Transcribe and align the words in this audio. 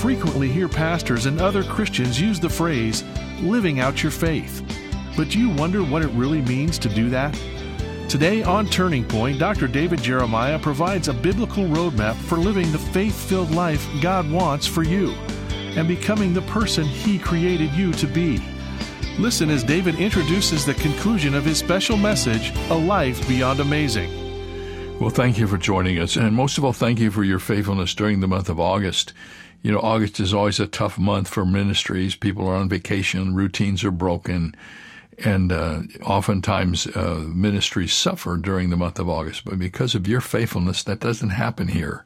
frequently 0.00 0.48
hear 0.48 0.66
pastors 0.66 1.26
and 1.26 1.42
other 1.42 1.62
Christians 1.62 2.18
use 2.18 2.40
the 2.40 2.48
phrase, 2.48 3.04
living 3.42 3.80
out 3.80 4.02
your 4.02 4.10
faith. 4.10 4.64
But 5.14 5.28
do 5.28 5.38
you 5.38 5.50
wonder 5.50 5.84
what 5.84 6.00
it 6.00 6.08
really 6.08 6.40
means 6.40 6.78
to 6.78 6.88
do 6.88 7.10
that? 7.10 7.38
Today 8.08 8.42
on 8.42 8.66
Turning 8.66 9.04
Point, 9.04 9.38
Dr. 9.38 9.68
David 9.68 10.02
Jeremiah 10.02 10.58
provides 10.58 11.08
a 11.08 11.12
biblical 11.12 11.64
roadmap 11.64 12.14
for 12.14 12.38
living 12.38 12.72
the 12.72 12.78
faith 12.78 13.14
filled 13.28 13.50
life 13.50 13.86
God 14.00 14.30
wants 14.30 14.66
for 14.66 14.82
you 14.82 15.10
and 15.76 15.86
becoming 15.86 16.32
the 16.32 16.42
person 16.42 16.84
He 16.84 17.18
created 17.18 17.70
you 17.74 17.92
to 17.92 18.06
be. 18.06 18.42
Listen 19.18 19.50
as 19.50 19.62
David 19.62 19.96
introduces 19.96 20.64
the 20.64 20.74
conclusion 20.74 21.34
of 21.34 21.44
his 21.44 21.58
special 21.58 21.98
message, 21.98 22.52
A 22.70 22.74
Life 22.74 23.28
Beyond 23.28 23.60
Amazing. 23.60 24.19
Well, 25.00 25.08
thank 25.08 25.38
you 25.38 25.46
for 25.46 25.56
joining 25.56 25.98
us. 25.98 26.14
And 26.16 26.36
most 26.36 26.58
of 26.58 26.64
all, 26.64 26.74
thank 26.74 27.00
you 27.00 27.10
for 27.10 27.24
your 27.24 27.38
faithfulness 27.38 27.94
during 27.94 28.20
the 28.20 28.28
month 28.28 28.50
of 28.50 28.60
August. 28.60 29.14
You 29.62 29.72
know, 29.72 29.80
August 29.80 30.20
is 30.20 30.34
always 30.34 30.60
a 30.60 30.66
tough 30.66 30.98
month 30.98 31.26
for 31.26 31.46
ministries. 31.46 32.14
People 32.14 32.46
are 32.46 32.54
on 32.54 32.68
vacation, 32.68 33.34
routines 33.34 33.82
are 33.82 33.90
broken, 33.90 34.54
and 35.24 35.52
uh, 35.52 35.80
oftentimes 36.04 36.86
uh, 36.88 37.24
ministries 37.26 37.94
suffer 37.94 38.36
during 38.36 38.68
the 38.68 38.76
month 38.76 38.98
of 38.98 39.08
August. 39.08 39.46
But 39.46 39.58
because 39.58 39.94
of 39.94 40.06
your 40.06 40.20
faithfulness, 40.20 40.82
that 40.82 41.00
doesn't 41.00 41.30
happen 41.30 41.68
here. 41.68 42.04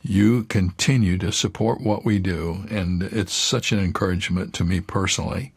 You 0.00 0.44
continue 0.44 1.18
to 1.18 1.32
support 1.32 1.82
what 1.82 2.02
we 2.02 2.18
do, 2.18 2.64
and 2.70 3.02
it's 3.02 3.34
such 3.34 3.72
an 3.72 3.78
encouragement 3.78 4.54
to 4.54 4.64
me 4.64 4.80
personally. 4.80 5.52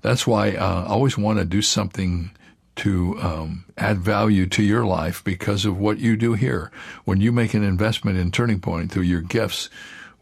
That's 0.00 0.26
why 0.26 0.56
uh, 0.56 0.82
I 0.82 0.88
always 0.88 1.16
want 1.16 1.38
to 1.38 1.44
do 1.44 1.62
something 1.62 2.32
to 2.76 3.18
um, 3.20 3.64
add 3.76 3.98
value 3.98 4.46
to 4.46 4.62
your 4.62 4.84
life 4.84 5.22
because 5.24 5.64
of 5.64 5.78
what 5.78 5.98
you 5.98 6.16
do 6.16 6.34
here. 6.34 6.70
When 7.04 7.20
you 7.20 7.32
make 7.32 7.54
an 7.54 7.62
investment 7.62 8.18
in 8.18 8.30
Turning 8.30 8.60
Point 8.60 8.90
through 8.90 9.02
your 9.02 9.20
gifts, 9.20 9.68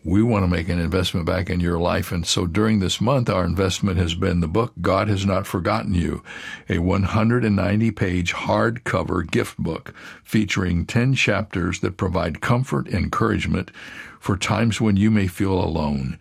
we 0.03 0.23
want 0.23 0.45
to 0.45 0.48
make 0.48 0.69
an 0.69 0.78
investment 0.78 1.27
back 1.27 1.51
in 1.51 1.61
your 1.61 1.78
life. 1.78 2.11
And 2.11 2.27
so 2.27 2.47
during 2.47 2.81
this 2.81 3.01
month, 3.01 3.28
our 3.28 3.45
investment 3.45 3.98
has 3.98 4.15
been 4.15 4.41
the 4.41 4.48
book, 4.48 4.73
God 4.81 5.09
Has 5.09 5.27
Not 5.27 5.47
Forgotten 5.47 5.93
You, 5.93 6.23
a 6.71 6.78
190 6.78 7.91
page 7.91 8.33
hardcover 8.33 9.31
gift 9.31 9.59
book 9.59 9.95
featuring 10.25 10.87
10 10.87 11.15
chapters 11.15 11.81
that 11.81 11.98
provide 11.98 12.41
comfort 12.41 12.87
and 12.87 13.05
encouragement 13.05 13.71
for 14.19 14.37
times 14.37 14.81
when 14.81 14.97
you 14.97 15.11
may 15.11 15.27
feel 15.27 15.53
alone. 15.53 16.19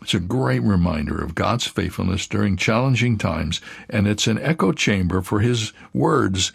It's 0.00 0.14
a 0.14 0.20
great 0.20 0.62
reminder 0.62 1.22
of 1.22 1.34
God's 1.34 1.66
faithfulness 1.66 2.26
during 2.26 2.56
challenging 2.56 3.18
times, 3.18 3.60
and 3.90 4.06
it's 4.06 4.26
an 4.26 4.38
echo 4.38 4.72
chamber 4.72 5.22
for 5.22 5.40
His 5.40 5.72
words 5.92 6.52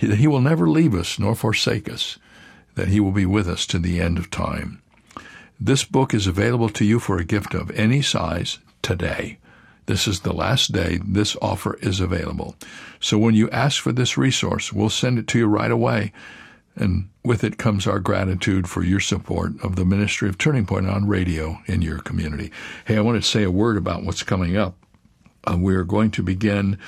that 0.00 0.18
He 0.18 0.26
will 0.26 0.40
never 0.40 0.68
leave 0.68 0.94
us 0.94 1.18
nor 1.18 1.34
forsake 1.34 1.88
us, 1.90 2.18
that 2.74 2.88
He 2.88 3.00
will 3.00 3.12
be 3.12 3.26
with 3.26 3.48
us 3.48 3.66
to 3.66 3.78
the 3.78 4.00
end 4.00 4.18
of 4.18 4.30
time. 4.30 4.80
This 5.60 5.84
book 5.84 6.14
is 6.14 6.26
available 6.26 6.68
to 6.70 6.84
you 6.84 6.98
for 6.98 7.18
a 7.18 7.24
gift 7.24 7.52
of 7.52 7.70
any 7.72 8.00
size 8.00 8.58
today. 8.80 9.38
This 9.86 10.06
is 10.06 10.20
the 10.20 10.34
last 10.34 10.72
day 10.72 11.00
this 11.04 11.36
offer 11.42 11.78
is 11.80 11.98
available. 11.98 12.54
So 13.00 13.18
when 13.18 13.34
you 13.34 13.50
ask 13.50 13.82
for 13.82 13.90
this 13.90 14.18
resource, 14.18 14.72
we'll 14.72 14.90
send 14.90 15.18
it 15.18 15.26
to 15.28 15.38
you 15.38 15.46
right 15.46 15.70
away. 15.70 16.12
And 16.78 17.08
with 17.24 17.42
it 17.42 17.58
comes 17.58 17.86
our 17.86 17.98
gratitude 17.98 18.68
for 18.68 18.82
your 18.82 19.00
support 19.00 19.52
of 19.62 19.76
the 19.76 19.84
ministry 19.84 20.28
of 20.28 20.38
Turning 20.38 20.64
Point 20.64 20.88
on 20.88 21.08
radio 21.08 21.58
in 21.66 21.82
your 21.82 21.98
community. 21.98 22.52
Hey, 22.84 22.96
I 22.96 23.00
want 23.00 23.22
to 23.22 23.28
say 23.28 23.42
a 23.42 23.50
word 23.50 23.76
about 23.76 24.04
what's 24.04 24.22
coming 24.22 24.56
up. 24.56 24.76
Uh, 25.44 25.56
we're 25.58 25.84
going 25.84 26.10
to 26.12 26.22
begin 26.22 26.78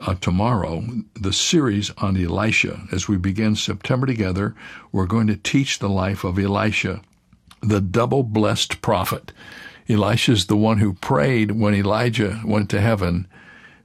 uh, 0.00 0.14
tomorrow 0.14 0.84
the 1.14 1.32
series 1.32 1.90
on 1.98 2.16
Elisha. 2.16 2.82
As 2.92 3.08
we 3.08 3.16
begin 3.16 3.54
September 3.56 4.06
together, 4.06 4.54
we're 4.92 5.06
going 5.06 5.28
to 5.28 5.36
teach 5.36 5.78
the 5.78 5.88
life 5.88 6.24
of 6.24 6.38
Elisha 6.38 7.00
the 7.62 7.80
double 7.80 8.22
blessed 8.22 8.82
prophet. 8.82 9.32
Elisha 9.88 10.32
is 10.32 10.46
the 10.46 10.56
one 10.56 10.78
who 10.78 10.92
prayed 10.92 11.52
when 11.52 11.74
Elijah 11.74 12.40
went 12.44 12.68
to 12.70 12.80
heaven 12.80 13.28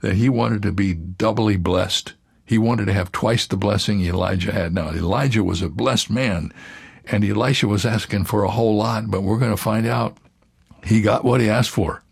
that 0.01 0.15
he 0.15 0.27
wanted 0.27 0.63
to 0.63 0.71
be 0.71 0.93
doubly 0.93 1.55
blessed. 1.57 2.13
He 2.51 2.57
wanted 2.57 2.87
to 2.87 2.93
have 2.93 3.13
twice 3.13 3.47
the 3.47 3.55
blessing 3.55 4.01
Elijah 4.01 4.51
had. 4.51 4.73
Now, 4.73 4.89
Elijah 4.89 5.41
was 5.41 5.61
a 5.61 5.69
blessed 5.69 6.09
man, 6.09 6.51
and 7.05 7.23
Elisha 7.23 7.65
was 7.65 7.85
asking 7.85 8.25
for 8.25 8.43
a 8.43 8.51
whole 8.51 8.75
lot, 8.75 9.09
but 9.09 9.23
we're 9.23 9.39
going 9.39 9.55
to 9.55 9.55
find 9.55 9.87
out 9.87 10.17
he 10.83 11.01
got 11.01 11.23
what 11.23 11.39
he 11.39 11.49
asked 11.49 11.69
for. 11.69 12.03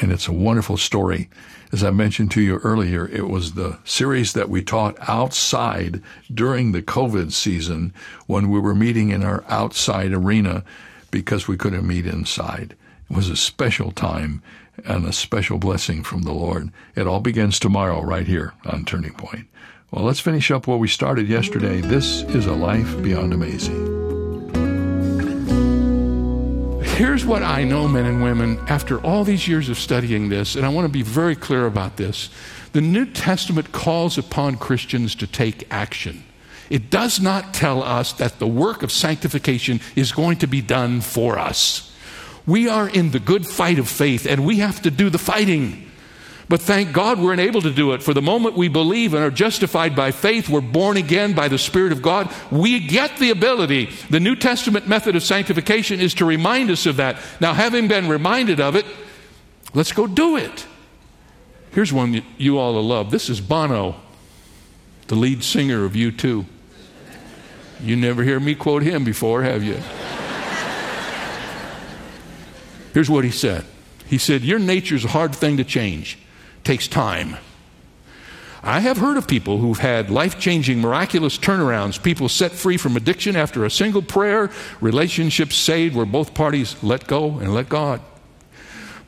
And 0.00 0.12
it's 0.12 0.26
a 0.26 0.32
wonderful 0.32 0.78
story. 0.78 1.28
As 1.72 1.84
I 1.84 1.90
mentioned 1.90 2.30
to 2.30 2.40
you 2.40 2.56
earlier, 2.64 3.06
it 3.06 3.28
was 3.28 3.52
the 3.52 3.78
series 3.84 4.32
that 4.32 4.48
we 4.48 4.62
taught 4.62 4.96
outside 5.06 6.02
during 6.32 6.72
the 6.72 6.80
COVID 6.80 7.30
season 7.30 7.92
when 8.26 8.48
we 8.48 8.58
were 8.58 8.74
meeting 8.74 9.10
in 9.10 9.22
our 9.22 9.44
outside 9.46 10.14
arena 10.14 10.64
because 11.10 11.48
we 11.48 11.58
couldn't 11.58 11.86
meet 11.86 12.06
inside. 12.06 12.74
It 13.10 13.14
was 13.14 13.28
a 13.28 13.36
special 13.36 13.92
time 13.92 14.42
and 14.86 15.04
a 15.04 15.12
special 15.12 15.58
blessing 15.58 16.02
from 16.02 16.22
the 16.22 16.32
Lord. 16.32 16.70
It 16.96 17.06
all 17.06 17.20
begins 17.20 17.58
tomorrow 17.58 18.00
right 18.00 18.26
here 18.26 18.54
on 18.64 18.86
Turning 18.86 19.12
Point. 19.12 19.49
Well, 19.90 20.04
let's 20.04 20.20
finish 20.20 20.52
up 20.52 20.68
where 20.68 20.76
we 20.76 20.86
started 20.86 21.28
yesterday. 21.28 21.80
This 21.80 22.22
is 22.22 22.46
a 22.46 22.52
life 22.52 23.02
beyond 23.02 23.34
amazing. 23.34 23.88
Here's 26.84 27.26
what 27.26 27.42
I 27.42 27.64
know, 27.64 27.88
men 27.88 28.06
and 28.06 28.22
women, 28.22 28.60
after 28.68 29.00
all 29.00 29.24
these 29.24 29.48
years 29.48 29.68
of 29.68 29.80
studying 29.80 30.28
this, 30.28 30.54
and 30.54 30.64
I 30.64 30.68
want 30.68 30.84
to 30.84 30.92
be 30.92 31.02
very 31.02 31.34
clear 31.34 31.66
about 31.66 31.96
this. 31.96 32.30
The 32.72 32.80
New 32.80 33.04
Testament 33.04 33.72
calls 33.72 34.16
upon 34.16 34.58
Christians 34.58 35.16
to 35.16 35.26
take 35.26 35.66
action. 35.72 36.22
It 36.68 36.88
does 36.88 37.18
not 37.18 37.52
tell 37.52 37.82
us 37.82 38.12
that 38.12 38.38
the 38.38 38.46
work 38.46 38.84
of 38.84 38.92
sanctification 38.92 39.80
is 39.96 40.12
going 40.12 40.38
to 40.38 40.46
be 40.46 40.60
done 40.60 41.00
for 41.00 41.36
us. 41.36 41.92
We 42.46 42.68
are 42.68 42.88
in 42.88 43.10
the 43.10 43.18
good 43.18 43.44
fight 43.44 43.80
of 43.80 43.88
faith, 43.88 44.24
and 44.24 44.46
we 44.46 44.58
have 44.58 44.82
to 44.82 44.90
do 44.92 45.10
the 45.10 45.18
fighting. 45.18 45.89
But 46.50 46.60
thank 46.60 46.92
God 46.92 47.20
we're 47.20 47.32
enabled 47.32 47.62
to 47.62 47.70
do 47.70 47.92
it. 47.92 48.02
For 48.02 48.12
the 48.12 48.20
moment 48.20 48.56
we 48.56 48.66
believe 48.66 49.14
and 49.14 49.22
are 49.22 49.30
justified 49.30 49.94
by 49.94 50.10
faith, 50.10 50.48
we're 50.48 50.60
born 50.60 50.96
again 50.96 51.32
by 51.32 51.46
the 51.46 51.58
Spirit 51.58 51.92
of 51.92 52.02
God, 52.02 52.28
we 52.50 52.80
get 52.80 53.18
the 53.18 53.30
ability. 53.30 53.88
The 54.10 54.18
New 54.18 54.34
Testament 54.34 54.88
method 54.88 55.14
of 55.14 55.22
sanctification 55.22 56.00
is 56.00 56.12
to 56.14 56.24
remind 56.24 56.68
us 56.72 56.86
of 56.86 56.96
that. 56.96 57.18
Now, 57.40 57.54
having 57.54 57.86
been 57.86 58.08
reminded 58.08 58.58
of 58.58 58.74
it, 58.74 58.84
let's 59.74 59.92
go 59.92 60.08
do 60.08 60.36
it. 60.36 60.66
Here's 61.70 61.92
one 61.92 62.20
you 62.36 62.58
all 62.58 62.74
will 62.74 62.82
love. 62.82 63.12
This 63.12 63.30
is 63.30 63.40
Bono, 63.40 63.94
the 65.06 65.14
lead 65.14 65.44
singer 65.44 65.84
of 65.84 65.92
U2. 65.92 66.44
You 67.80 67.94
never 67.94 68.24
hear 68.24 68.40
me 68.40 68.56
quote 68.56 68.82
him 68.82 69.04
before, 69.04 69.44
have 69.44 69.62
you? 69.62 69.80
Here's 72.92 73.08
what 73.08 73.22
he 73.22 73.30
said. 73.30 73.64
He 74.06 74.18
said, 74.18 74.42
Your 74.42 74.58
nature's 74.58 75.04
a 75.04 75.08
hard 75.08 75.32
thing 75.32 75.56
to 75.58 75.62
change 75.62 76.18
takes 76.70 76.86
time. 76.86 77.36
I 78.62 78.78
have 78.78 78.98
heard 78.98 79.16
of 79.16 79.26
people 79.26 79.58
who've 79.58 79.80
had 79.80 80.08
life 80.08 80.38
changing, 80.38 80.80
miraculous 80.80 81.36
turnarounds, 81.36 82.00
people 82.00 82.28
set 82.28 82.52
free 82.52 82.76
from 82.76 82.96
addiction 82.96 83.34
after 83.34 83.64
a 83.64 83.70
single 83.70 84.02
prayer, 84.02 84.52
relationships 84.80 85.56
saved 85.56 85.96
where 85.96 86.06
both 86.06 86.32
parties 86.32 86.80
let 86.80 87.08
go 87.08 87.40
and 87.40 87.52
let 87.52 87.68
God. 87.68 88.00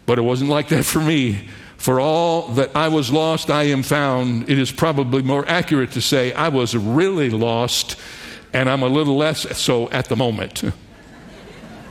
But 0.07 0.19
it 0.19 0.23
wasn't 0.23 0.51
like 0.51 0.71
that 0.71 0.85
for 0.85 0.99
me. 0.99 1.47
For 1.77 2.01
all 2.01 2.49
that 2.55 2.75
I 2.75 2.89
was 2.89 3.13
lost, 3.13 3.49
I 3.49 3.63
am 3.65 3.85
found. 3.85 4.51
It 4.51 4.59
is 4.59 4.73
probably 4.73 5.23
more 5.23 5.49
accurate 5.49 5.93
to 5.93 6.01
say 6.01 6.33
I 6.33 6.49
was 6.49 6.77
really 6.77 7.31
lost, 7.31 7.95
and 8.53 8.69
I'm 8.69 8.83
a 8.83 8.89
little 8.89 9.17
less 9.17 9.57
so 9.57 9.89
at 9.91 10.07
the 10.07 10.17
moment. 10.17 10.65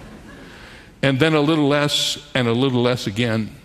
and 1.02 1.18
then 1.18 1.34
a 1.34 1.40
little 1.40 1.70
less, 1.70 2.30
and 2.36 2.50
a 2.50 2.54
little 2.54 2.82
less 2.82 3.08
again. 3.08 3.56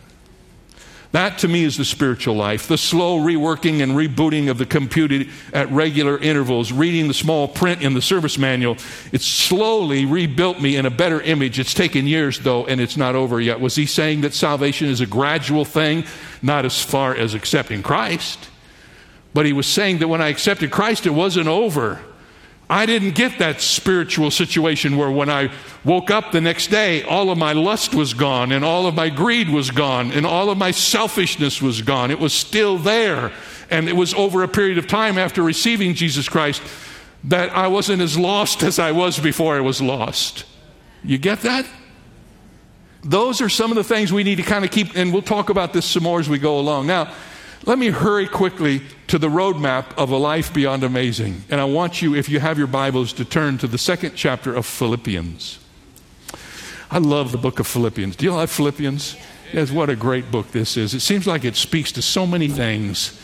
That 1.17 1.39
to 1.39 1.49
me 1.49 1.65
is 1.65 1.79
the 1.79 1.85
spiritual 1.87 2.37
life, 2.37 2.69
the 2.69 2.77
slow 2.77 3.19
reworking 3.19 3.83
and 3.83 3.93
rebooting 3.93 4.51
of 4.51 4.59
the 4.59 4.67
computer 4.67 5.25
at 5.51 5.73
regular 5.73 6.19
intervals, 6.19 6.73
reading 6.73 7.09
the 7.09 7.15
small 7.15 7.49
print 7.49 7.81
in 7.81 7.95
the 7.95 8.03
service 8.03 8.37
manual. 8.37 8.77
It 9.13 9.23
slowly 9.23 10.05
rebuilt 10.05 10.61
me 10.61 10.77
in 10.77 10.85
a 10.85 10.91
better 10.91 11.23
image. 11.23 11.59
It's 11.59 11.73
taken 11.73 12.07
years 12.07 12.41
though, 12.41 12.67
and 12.67 12.83
it's 12.83 12.99
not 12.99 13.15
over 13.15 13.41
yet. 13.41 13.61
Was 13.61 13.77
he 13.77 13.87
saying 13.87 14.21
that 14.21 14.35
salvation 14.35 14.91
is 14.91 15.01
a 15.01 15.07
gradual 15.07 15.65
thing, 15.65 16.05
not 16.43 16.67
as 16.67 16.83
far 16.83 17.15
as 17.15 17.33
accepting 17.33 17.83
Christ? 17.83 18.51
But 19.33 19.47
he 19.47 19.55
was 19.55 19.67
saying 19.67 20.01
that 20.01 20.09
when 20.09 20.21
I 20.21 20.29
accepted 20.29 20.71
Christ, 20.71 21.07
it 21.07 21.15
wasn't 21.15 21.49
over. 21.49 21.99
I 22.69 22.85
didn't 22.85 23.15
get 23.15 23.39
that 23.39 23.61
spiritual 23.61 24.33
situation 24.33 24.97
where 24.97 25.11
when 25.11 25.31
I 25.31 25.53
woke 25.85 26.11
up 26.11 26.33
the 26.33 26.41
next 26.41 26.67
day, 26.67 27.05
all 27.05 27.31
of 27.31 27.39
my 27.39 27.53
lust 27.53 27.95
was 27.95 28.13
gone, 28.13 28.51
and 28.51 28.65
all 28.65 28.87
of 28.87 28.95
my 28.95 29.09
greed 29.09 29.49
was 29.49 29.71
gone, 29.71 30.11
and 30.11 30.27
all 30.27 30.51
of 30.51 30.59
my 30.59 30.73
selfishness 30.73 31.63
was 31.63 31.83
gone. 31.83 32.11
It 32.11 32.19
was 32.19 32.33
still 32.33 32.77
there. 32.77 33.33
And 33.71 33.89
it 33.89 33.95
was 33.95 34.15
over 34.15 34.43
a 34.43 34.49
period 34.49 34.79
of 34.79 34.87
time 34.87 35.19
after 35.19 35.43
receiving 35.43 35.95
Jesus 35.95 36.29
Christ 36.29 36.63
that 37.25 37.51
I 37.51 37.69
wasn't 37.69 38.03
as 38.03 38.19
lost 38.19 38.63
as 38.63 38.79
I 38.79 38.93
was 38.93 39.19
before 39.19 39.57
I 39.57 39.61
was 39.61 39.81
lost. 39.81 40.45
You 41.03 41.19
get 41.19 41.41
that? 41.41 41.67
Those 43.03 43.41
are 43.41 43.49
some 43.49 43.71
of 43.71 43.77
the 43.77 43.85
things 43.85 44.13
we 44.13 44.25
need 44.25 44.37
to 44.37 44.43
kind 44.43 44.65
of 44.65 44.71
keep, 44.73 44.97
and 44.97 45.13
we'll 45.13 45.23
talk 45.23 45.51
about 45.51 45.73
this 45.73 45.87
some 45.87 46.03
more 46.03 46.19
as 46.19 46.29
we 46.29 46.39
go 46.39 46.59
along. 46.59 46.89
Now, 46.89 47.13
let 47.65 47.79
me 47.79 47.89
hurry 47.89 48.27
quickly 48.27 48.83
to 49.17 49.21
the 49.21 49.35
roadmap 49.35 49.97
of 49.97 50.11
a 50.11 50.17
life 50.17 50.53
beyond 50.53 50.85
amazing. 50.85 51.43
And 51.49 51.59
I 51.59 51.65
want 51.65 52.03
you, 52.03 52.15
if 52.15 52.29
you 52.29 52.39
have 52.39 52.59
your 52.59 52.67
Bibles, 52.67 53.15
to 53.15 53.25
turn 53.25 53.57
to 53.59 53.67
the 53.67 53.79
second 53.79 54.15
chapter 54.15 54.55
of 54.55 54.67
Philippians. 54.67 55.59
I 56.91 56.99
love 56.99 57.33
the 57.33 57.39
book 57.39 57.59
of 57.59 57.67
Philippians. 57.67 58.15
Do 58.17 58.27
you 58.27 58.35
like 58.35 58.51
Philippians? 58.51 59.17
Yes, 59.55 59.71
what 59.71 59.89
a 59.89 59.97
great 59.97 60.31
book 60.31 60.53
this 60.53 60.77
is. 60.77 60.93
It 60.93 61.01
seems 61.01 61.27
like 61.27 61.47
it 61.47 61.57
speaks 61.57 61.93
to 61.93 62.03
so 62.03 62.27
many 62.27 62.49
things. 62.49 63.19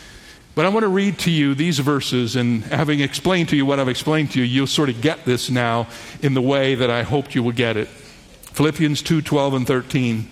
But 0.55 0.65
I 0.65 0.69
want 0.69 0.81
to 0.81 0.87
read 0.87 1.19
to 1.19 1.31
you 1.31 1.53
these 1.53 1.77
verses, 1.77 2.35
and 2.35 2.63
having 2.63 2.99
explained 2.99 3.49
to 3.49 3.55
you 3.55 3.63
what 3.63 3.79
I've 3.79 3.87
explained 3.87 4.31
to 4.31 4.39
you, 4.39 4.45
you'll 4.45 4.65
sort 4.65 4.89
of 4.89 4.99
get 4.99 5.25
this 5.25 5.51
now 5.51 5.87
in 6.23 6.33
the 6.33 6.41
way 6.41 6.73
that 6.73 6.89
I 6.89 7.03
hoped 7.03 7.35
you 7.35 7.43
would 7.43 7.55
get 7.55 7.77
it. 7.77 7.87
Philippians 7.87 9.03
2 9.03 9.21
12 9.21 9.53
and 9.53 9.67
13. 9.67 10.27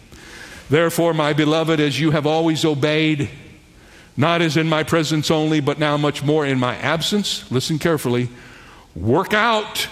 Therefore, 0.72 1.14
my 1.14 1.34
beloved, 1.34 1.80
as 1.80 2.00
you 2.00 2.10
have 2.12 2.26
always 2.26 2.66
obeyed, 2.66 3.30
not 4.18 4.42
as 4.42 4.58
in 4.58 4.68
my 4.68 4.84
presence 4.84 5.32
only, 5.32 5.60
but 5.60 5.80
now 5.80 5.98
much 5.98 6.24
more 6.24 6.46
in 6.46 6.60
my 6.60 6.76
absence. 6.78 7.50
Listen 7.52 7.80
carefully. 7.80 8.30
Work 8.96 9.34
out 9.34 9.88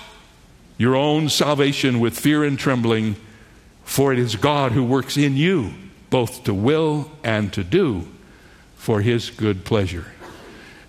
your 0.77 0.95
own 0.95 1.29
salvation 1.29 1.99
with 1.99 2.17
fear 2.17 2.43
and 2.43 2.57
trembling, 2.57 3.15
for 3.83 4.13
it 4.13 4.19
is 4.19 4.35
God 4.35 4.71
who 4.71 4.83
works 4.83 5.17
in 5.17 5.35
you, 5.35 5.73
both 6.09 6.43
to 6.45 6.53
will 6.53 7.11
and 7.23 7.51
to 7.53 7.63
do 7.63 8.07
for 8.75 9.01
his 9.01 9.29
good 9.29 9.65
pleasure. 9.65 10.05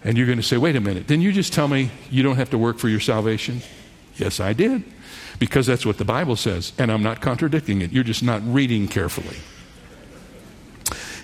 And 0.03 0.17
you're 0.17 0.27
going 0.27 0.38
to 0.38 0.44
say, 0.44 0.56
wait 0.56 0.77
a 0.77 0.81
minute, 0.81 1.06
didn't 1.06 1.23
you 1.23 1.32
just 1.32 1.53
tell 1.53 1.69
me 1.69 1.91
you 2.11 2.23
don't 2.23 2.37
have 2.37 2.50
to 2.50 2.59
work 2.59 2.79
for 2.79 2.88
your 2.88 3.00
salvation? 3.00 3.62
Yes, 4.17 4.41
I 4.41 4.53
did. 4.53 4.85
Because 5.38 5.67
that's 5.67 5.87
what 5.87 5.99
the 5.99 6.05
Bible 6.05 6.37
says, 6.37 6.73
and 6.79 6.93
I'm 6.93 7.03
not 7.03 7.21
contradicting 7.21 7.81
it. 7.81 7.93
You're 7.93 8.05
just 8.05 8.23
not 8.23 8.43
reading 8.44 8.88
carefully. 8.88 9.37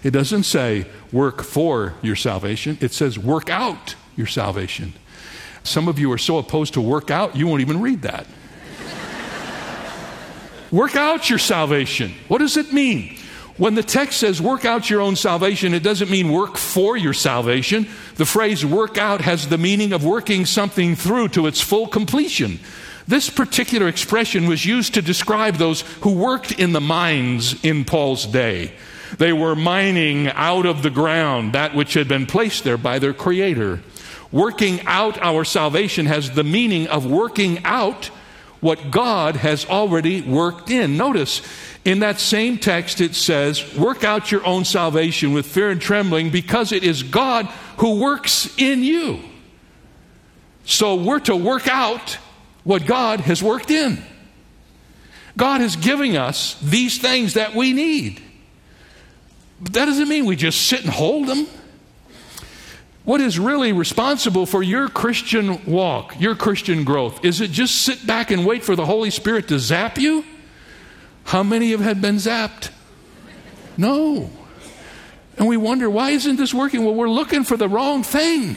It 0.07 0.13
doesn't 0.13 0.45
say 0.45 0.87
work 1.11 1.43
for 1.43 1.95
your 2.01 2.15
salvation, 2.15 2.79
it 2.81 2.93
says 2.93 3.19
work 3.19 3.51
out 3.51 3.97
your 4.15 4.29
salvation. 4.29 4.93
Some 5.65 5.89
of 5.89 5.99
you 5.99 6.13
are 6.13 6.19
so 6.19 6.39
opposed 6.39 6.75
to 6.75 6.81
work 6.81 7.11
out, 7.11 7.35
you 7.35 7.49
won't 7.49 7.61
even 7.61 7.81
read 7.81 8.03
that. 8.03 8.29
work 10.71 10.95
out 10.95 11.29
your 11.29 11.41
salvation. 11.41 12.15
What 12.29 12.39
does 12.39 12.57
it 12.57 12.73
mean? 12.73 13.19
When 13.57 13.75
the 13.75 13.83
text 13.83 14.21
says 14.21 14.41
work 14.41 14.65
out 14.65 14.89
your 14.89 15.01
own 15.01 15.17
salvation, 15.17 15.75
it 15.75 15.83
doesn't 15.83 16.09
mean 16.09 16.31
work 16.31 16.57
for 16.57 16.97
your 16.97 17.13
salvation. 17.13 17.89
The 18.15 18.27
phrase 18.27 18.65
work 18.65 18.99
out 18.99 19.23
has 19.23 19.49
the 19.49 19.59
meaning 19.59 19.93
of 19.93 20.05
working 20.05 20.47
something 20.47 20.95
through 20.95 21.31
to 21.31 21.49
its 21.49 21.61
full 21.61 21.89
completion. 21.89 22.61
This 23.09 23.29
particular 23.29 23.89
expression 23.89 24.47
was 24.47 24.65
used 24.65 24.95
to 24.95 25.03
describe 25.03 25.57
those 25.57 25.81
who 26.03 26.13
worked 26.13 26.53
in 26.53 26.71
the 26.71 26.81
mines 26.81 27.61
in 27.65 27.85
Paul's 27.85 28.25
day. 28.25 28.71
They 29.19 29.33
were 29.33 29.57
mining 29.57 30.29
out 30.29 30.67
of 30.67 30.83
the 30.83 30.91
ground 30.91 31.53
that 31.53 31.75
which 31.75 31.95
had 31.95 32.09
been 32.09 32.27
placed 32.27 32.65
there 32.65 32.77
by 32.77 32.99
their 32.99 33.15
Creator. 33.15 33.81
Working 34.33 34.81
out 34.87 35.19
our 35.23 35.45
salvation 35.45 36.07
has 36.07 36.33
the 36.33 36.45
meaning 36.45 36.89
of 36.89 37.07
working 37.07 37.65
out 37.65 38.07
what 38.61 38.91
God 38.91 39.37
has 39.37 39.65
already 39.67 40.23
worked 40.23 40.71
in. 40.71 40.97
Notice 40.97 41.43
in 41.85 42.01
that 42.01 42.19
same 42.19 42.59
text 42.59 43.01
it 43.01 43.15
says, 43.15 43.77
Work 43.77 44.03
out 44.03 44.33
your 44.33 44.45
own 44.45 44.65
salvation 44.65 45.33
with 45.33 45.47
fear 45.47 45.71
and 45.71 45.81
trembling 45.81 46.31
because 46.31 46.73
it 46.73 46.83
is 46.83 47.03
God 47.03 47.47
who 47.79 48.01
works 48.01 48.53
in 48.59 48.83
you. 48.83 49.21
So 50.65 50.97
we're 50.97 51.21
to 51.21 51.37
work 51.37 51.69
out 51.69 52.19
what 52.65 52.87
God 52.87 53.21
has 53.21 53.41
worked 53.43 53.71
in. 53.71 54.03
God 55.37 55.61
is 55.61 55.77
giving 55.77 56.17
us 56.17 56.59
these 56.61 56.99
things 56.99 57.35
that 57.35 57.55
we 57.55 57.73
need. 57.73 58.21
But 59.61 59.73
that 59.73 59.87
doesn't 59.87 60.09
mean 60.09 60.27
we 60.27 60.37
just 60.37 60.67
sit 60.67 60.83
and 60.83 60.91
hold 60.91 61.29
them. 61.29 61.47
What 63.05 63.21
is 63.21 63.39
really 63.39 63.73
responsible 63.73 64.47
for 64.47 64.63
your 64.63 64.89
Christian 64.89 65.65
walk, 65.65 66.21
your 66.21 66.35
Christian 66.35 66.83
growth? 66.83 67.25
Is 67.25 67.41
it 67.41 67.53
just 67.53 67.83
sit 67.83 68.05
back 68.07 68.33
and 68.33 68.45
wait 68.45 68.65
for 68.65 68.75
the 68.75 68.85
Holy 68.85 69.11
Spirit 69.11 69.49
to 69.49 69.59
zap 69.59 69.97
you? 69.97 70.25
How 71.25 71.43
many 71.43 71.71
have 71.71 72.01
been 72.01 72.17
zapped? 72.17 72.71
No. 73.77 74.31
And 75.39 75.47
we 75.47 75.57
wonder, 75.57 75.89
why 75.89 76.11
isn't 76.11 76.37
this 76.37 76.53
working? 76.53 76.85
Well, 76.85 76.95
we're 76.95 77.09
looking 77.09 77.45
for 77.45 77.57
the 77.57 77.69
wrong 77.69 78.03
thing. 78.03 78.57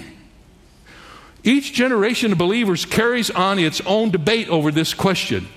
Each 1.44 1.72
generation 1.72 2.32
of 2.32 2.38
believers 2.38 2.86
carries 2.86 3.30
on 3.30 3.60
its 3.60 3.82
own 3.82 4.12
debate 4.12 4.50
over 4.50 4.72
this 4.72 4.94
question. 4.94 5.48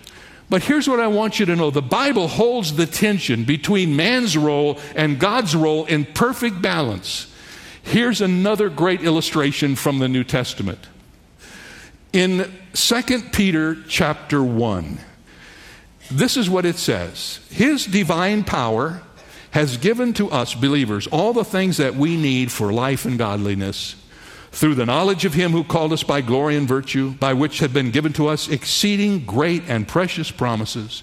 But 0.52 0.64
here's 0.64 0.86
what 0.86 1.00
I 1.00 1.06
want 1.06 1.40
you 1.40 1.46
to 1.46 1.56
know 1.56 1.70
the 1.70 1.80
Bible 1.80 2.28
holds 2.28 2.74
the 2.74 2.84
tension 2.84 3.44
between 3.44 3.96
man's 3.96 4.36
role 4.36 4.78
and 4.94 5.18
God's 5.18 5.56
role 5.56 5.86
in 5.86 6.04
perfect 6.04 6.60
balance. 6.60 7.34
Here's 7.82 8.20
another 8.20 8.68
great 8.68 9.00
illustration 9.00 9.76
from 9.76 9.98
the 9.98 10.08
New 10.08 10.24
Testament. 10.24 10.78
In 12.12 12.52
2 12.74 13.02
Peter 13.32 13.78
chapter 13.88 14.44
1, 14.44 14.98
this 16.10 16.36
is 16.36 16.50
what 16.50 16.66
it 16.66 16.76
says 16.76 17.40
His 17.48 17.86
divine 17.86 18.44
power 18.44 19.00
has 19.52 19.78
given 19.78 20.12
to 20.12 20.30
us 20.30 20.54
believers 20.54 21.06
all 21.06 21.32
the 21.32 21.46
things 21.46 21.78
that 21.78 21.94
we 21.94 22.18
need 22.18 22.52
for 22.52 22.74
life 22.74 23.06
and 23.06 23.16
godliness 23.16 23.96
through 24.52 24.74
the 24.74 24.86
knowledge 24.86 25.24
of 25.24 25.32
him 25.34 25.50
who 25.52 25.64
called 25.64 25.92
us 25.92 26.02
by 26.02 26.20
glory 26.20 26.56
and 26.56 26.68
virtue, 26.68 27.12
by 27.14 27.32
which 27.32 27.58
have 27.60 27.72
been 27.72 27.90
given 27.90 28.12
to 28.12 28.28
us 28.28 28.48
exceeding 28.48 29.24
great 29.24 29.62
and 29.66 29.88
precious 29.88 30.30
promises, 30.30 31.02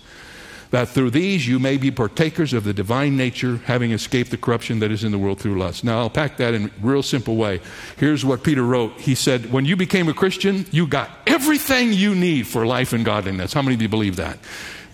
that 0.69 0.88
through 0.88 1.10
these 1.10 1.48
you 1.48 1.57
may 1.57 1.78
be 1.78 1.90
partakers 1.90 2.54
of 2.54 2.63
the 2.63 2.74
divine 2.74 3.18
nature, 3.18 3.57
having 3.66 3.92
escaped 3.92 4.30
the 4.30 4.38
corruption 4.38 4.80
that 4.80 4.92
is 4.92 5.04
in 5.04 5.12
the 5.12 5.18
world 5.18 5.40
through 5.40 5.57
lust. 5.57 5.84
Now, 5.84 5.98
I'll 5.98 6.12
pack 6.12 6.38
that 6.38 6.54
in 6.54 6.66
a 6.66 6.72
real 6.80 7.01
simple 7.01 7.38
way. 7.38 7.60
Here's 7.98 8.24
what 8.24 8.44
Peter 8.44 8.62
wrote. 8.62 9.00
He 9.01 9.16
said, 9.16 9.52
When 9.52 9.66
you 9.66 9.75
became 9.75 10.07
a 10.07 10.13
Christian, 10.13 10.68
you 10.69 10.86
got 10.86 11.10
everything 11.25 11.92
you 11.92 12.13
need 12.13 12.45
for 12.45 12.68
life 12.68 12.94
and 12.94 13.04
godliness. 13.04 13.52
How 13.52 13.63
many 13.63 13.74
of 13.74 13.81
you 13.81 13.90
believe 13.90 14.18
that? 14.18 14.38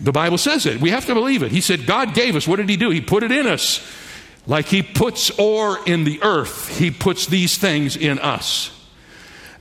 The 0.00 0.12
Bible 0.12 0.38
says 0.38 0.64
it. 0.64 0.80
We 0.80 0.90
have 0.90 1.04
to 1.06 1.14
believe 1.14 1.42
it. 1.42 1.52
He 1.52 1.60
said, 1.60 1.86
God 1.86 2.14
gave 2.14 2.36
us. 2.36 2.48
What 2.48 2.56
did 2.56 2.70
He 2.70 2.76
do? 2.78 2.88
He 2.88 3.02
put 3.02 3.22
it 3.22 3.30
in 3.30 3.46
us. 3.46 3.86
Like 4.46 4.66
he 4.66 4.82
puts 4.82 5.30
ore 5.38 5.78
in 5.86 6.04
the 6.04 6.22
earth, 6.22 6.78
he 6.78 6.90
puts 6.90 7.26
these 7.26 7.58
things 7.58 7.96
in 7.96 8.18
us. 8.18 8.70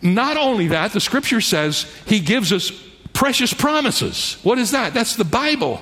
Not 0.02 0.38
only 0.38 0.68
that, 0.68 0.92
the 0.92 1.00
scripture 1.00 1.42
says 1.42 1.92
he 2.06 2.20
gives 2.20 2.54
us 2.54 2.72
precious 3.14 3.54
promises. 3.54 4.38
What 4.44 4.60
is 4.60 4.72
that? 4.72 4.94
That's 4.94 5.16
the 5.16 5.24
Bible, 5.24 5.82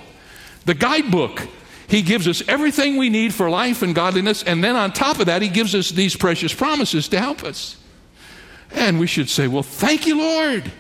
the 0.66 0.74
guidebook. 0.74 1.48
He 1.88 2.02
gives 2.02 2.28
us 2.28 2.42
everything 2.48 2.96
we 2.96 3.10
need 3.10 3.34
for 3.34 3.50
life 3.50 3.82
and 3.82 3.94
godliness, 3.94 4.44
and 4.44 4.64
then 4.64 4.76
on 4.76 4.94
top 4.94 5.20
of 5.20 5.26
that, 5.26 5.42
he 5.42 5.50
gives 5.50 5.76
us 5.76 5.90
these 5.90 6.16
precious 6.16 6.54
promises 6.54 7.10
to 7.10 7.20
help 7.20 7.44
us. 7.44 7.78
And 8.72 9.00
we 9.00 9.08
should 9.08 9.30
say, 9.30 9.48
Well, 9.48 9.64
thank 9.64 10.08
you, 10.08 10.18
Lord. 10.18 10.72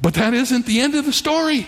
But 0.00 0.14
that 0.14 0.34
isn't 0.34 0.66
the 0.66 0.80
end 0.80 0.94
of 0.94 1.04
the 1.04 1.12
story. 1.12 1.66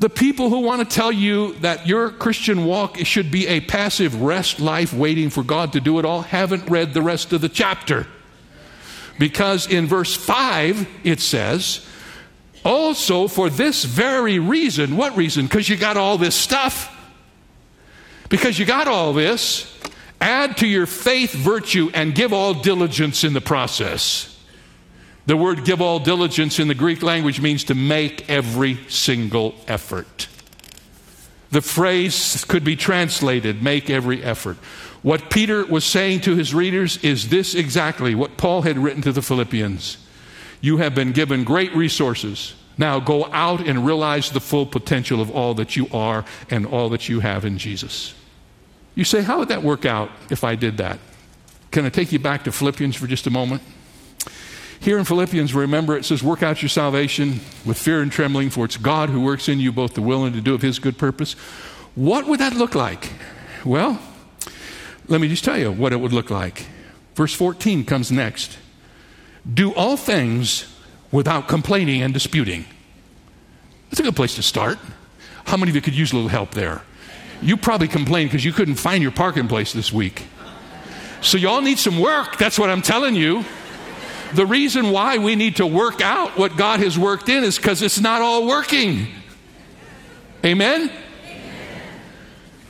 The 0.00 0.08
people 0.08 0.48
who 0.48 0.60
want 0.60 0.88
to 0.88 0.96
tell 0.96 1.10
you 1.10 1.54
that 1.54 1.88
your 1.88 2.10
Christian 2.10 2.64
walk 2.64 2.98
should 2.98 3.32
be 3.32 3.48
a 3.48 3.60
passive 3.60 4.22
rest 4.22 4.60
life 4.60 4.92
waiting 4.92 5.28
for 5.28 5.42
God 5.42 5.72
to 5.72 5.80
do 5.80 5.98
it 5.98 6.04
all 6.04 6.22
haven't 6.22 6.70
read 6.70 6.94
the 6.94 7.02
rest 7.02 7.32
of 7.32 7.40
the 7.40 7.48
chapter. 7.48 8.06
Because 9.18 9.66
in 9.66 9.86
verse 9.86 10.14
5 10.14 10.86
it 11.02 11.20
says, 11.20 11.84
also 12.64 13.26
for 13.26 13.50
this 13.50 13.84
very 13.84 14.38
reason, 14.38 14.96
what 14.96 15.16
reason? 15.16 15.46
Because 15.46 15.68
you 15.68 15.76
got 15.76 15.96
all 15.96 16.16
this 16.16 16.36
stuff. 16.36 16.94
Because 18.28 18.58
you 18.58 18.66
got 18.66 18.86
all 18.86 19.12
this, 19.12 19.76
add 20.20 20.58
to 20.58 20.66
your 20.68 20.86
faith 20.86 21.32
virtue 21.32 21.90
and 21.92 22.14
give 22.14 22.32
all 22.32 22.54
diligence 22.54 23.24
in 23.24 23.32
the 23.32 23.40
process. 23.40 24.37
The 25.28 25.36
word 25.36 25.66
give 25.66 25.82
all 25.82 25.98
diligence 25.98 26.58
in 26.58 26.68
the 26.68 26.74
Greek 26.74 27.02
language 27.02 27.38
means 27.38 27.64
to 27.64 27.74
make 27.74 28.30
every 28.30 28.78
single 28.88 29.54
effort. 29.66 30.26
The 31.50 31.60
phrase 31.60 32.46
could 32.46 32.64
be 32.64 32.76
translated 32.76 33.62
make 33.62 33.90
every 33.90 34.24
effort. 34.24 34.56
What 35.02 35.28
Peter 35.28 35.66
was 35.66 35.84
saying 35.84 36.22
to 36.22 36.34
his 36.34 36.54
readers 36.54 36.96
is 37.04 37.28
this 37.28 37.54
exactly 37.54 38.14
what 38.14 38.38
Paul 38.38 38.62
had 38.62 38.78
written 38.78 39.02
to 39.02 39.12
the 39.12 39.20
Philippians. 39.20 39.98
You 40.62 40.78
have 40.78 40.94
been 40.94 41.12
given 41.12 41.44
great 41.44 41.76
resources. 41.76 42.54
Now 42.78 42.98
go 42.98 43.26
out 43.26 43.60
and 43.60 43.84
realize 43.84 44.30
the 44.30 44.40
full 44.40 44.64
potential 44.64 45.20
of 45.20 45.30
all 45.30 45.52
that 45.54 45.76
you 45.76 45.88
are 45.92 46.24
and 46.48 46.64
all 46.64 46.88
that 46.88 47.10
you 47.10 47.20
have 47.20 47.44
in 47.44 47.58
Jesus. 47.58 48.14
You 48.94 49.04
say, 49.04 49.20
How 49.20 49.40
would 49.40 49.48
that 49.48 49.62
work 49.62 49.84
out 49.84 50.10
if 50.30 50.42
I 50.42 50.54
did 50.54 50.78
that? 50.78 50.98
Can 51.70 51.84
I 51.84 51.90
take 51.90 52.12
you 52.12 52.18
back 52.18 52.44
to 52.44 52.50
Philippians 52.50 52.96
for 52.96 53.06
just 53.06 53.26
a 53.26 53.30
moment? 53.30 53.60
Here 54.80 54.98
in 54.98 55.04
Philippians, 55.04 55.54
remember 55.54 55.96
it 55.96 56.04
says, 56.04 56.22
Work 56.22 56.42
out 56.42 56.62
your 56.62 56.68
salvation 56.68 57.40
with 57.64 57.78
fear 57.78 58.00
and 58.00 58.12
trembling, 58.12 58.50
for 58.50 58.64
it's 58.64 58.76
God 58.76 59.10
who 59.10 59.20
works 59.20 59.48
in 59.48 59.58
you 59.58 59.72
both 59.72 59.94
the 59.94 60.02
will 60.02 60.24
and 60.24 60.34
to 60.34 60.40
do 60.40 60.54
of 60.54 60.62
his 60.62 60.78
good 60.78 60.98
purpose. 60.98 61.34
What 61.94 62.26
would 62.26 62.40
that 62.40 62.54
look 62.54 62.74
like? 62.74 63.12
Well, 63.64 64.00
let 65.08 65.20
me 65.20 65.28
just 65.28 65.44
tell 65.44 65.58
you 65.58 65.72
what 65.72 65.92
it 65.92 65.96
would 66.00 66.12
look 66.12 66.30
like. 66.30 66.66
Verse 67.14 67.34
14 67.34 67.84
comes 67.84 68.12
next. 68.12 68.58
Do 69.52 69.74
all 69.74 69.96
things 69.96 70.72
without 71.10 71.48
complaining 71.48 72.02
and 72.02 72.14
disputing. 72.14 72.64
That's 73.90 74.00
a 74.00 74.02
good 74.04 74.16
place 74.16 74.36
to 74.36 74.42
start. 74.42 74.78
How 75.46 75.56
many 75.56 75.70
of 75.70 75.74
you 75.74 75.82
could 75.82 75.96
use 75.96 76.12
a 76.12 76.14
little 76.14 76.28
help 76.28 76.52
there? 76.52 76.82
You 77.40 77.56
probably 77.56 77.88
complained 77.88 78.30
because 78.30 78.44
you 78.44 78.52
couldn't 78.52 78.74
find 78.76 79.02
your 79.02 79.12
parking 79.12 79.48
place 79.48 79.72
this 79.72 79.92
week. 79.92 80.26
So, 81.20 81.36
y'all 81.36 81.62
need 81.62 81.78
some 81.78 81.98
work. 81.98 82.36
That's 82.38 82.58
what 82.58 82.70
I'm 82.70 82.82
telling 82.82 83.16
you. 83.16 83.44
The 84.34 84.46
reason 84.46 84.90
why 84.90 85.18
we 85.18 85.36
need 85.36 85.56
to 85.56 85.66
work 85.66 86.00
out 86.00 86.36
what 86.36 86.56
God 86.56 86.80
has 86.80 86.98
worked 86.98 87.28
in 87.28 87.44
is 87.44 87.56
because 87.56 87.82
it's 87.82 88.00
not 88.00 88.20
all 88.20 88.46
working. 88.46 89.08
Amen? 90.44 90.92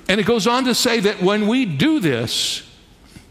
And 0.09 0.21
it 0.21 0.25
goes 0.25 0.47
on 0.47 0.65
to 0.65 0.75
say 0.75 1.01
that 1.01 1.23
when 1.23 1.49
we 1.49 1.67
do 1.67 2.01
this, 2.01 2.63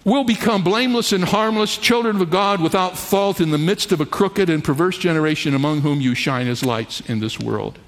we'll 0.03 0.23
become 0.23 0.63
blameless 0.63 1.11
and 1.11 1.23
harmless, 1.23 1.77
children 1.77 2.21
of 2.21 2.29
God 2.29 2.61
without 2.61 2.97
fault 2.97 3.41
in 3.41 3.49
the 3.49 3.57
midst 3.57 3.91
of 3.91 4.01
a 4.01 4.05
crooked 4.05 4.49
and 4.49 4.63
perverse 4.63 4.97
generation 4.97 5.55
among 5.55 5.81
whom 5.81 6.01
you 6.01 6.13
shine 6.13 6.47
as 6.47 6.63
lights 6.63 7.01
in 7.01 7.19
this 7.19 7.39
world. 7.39 7.79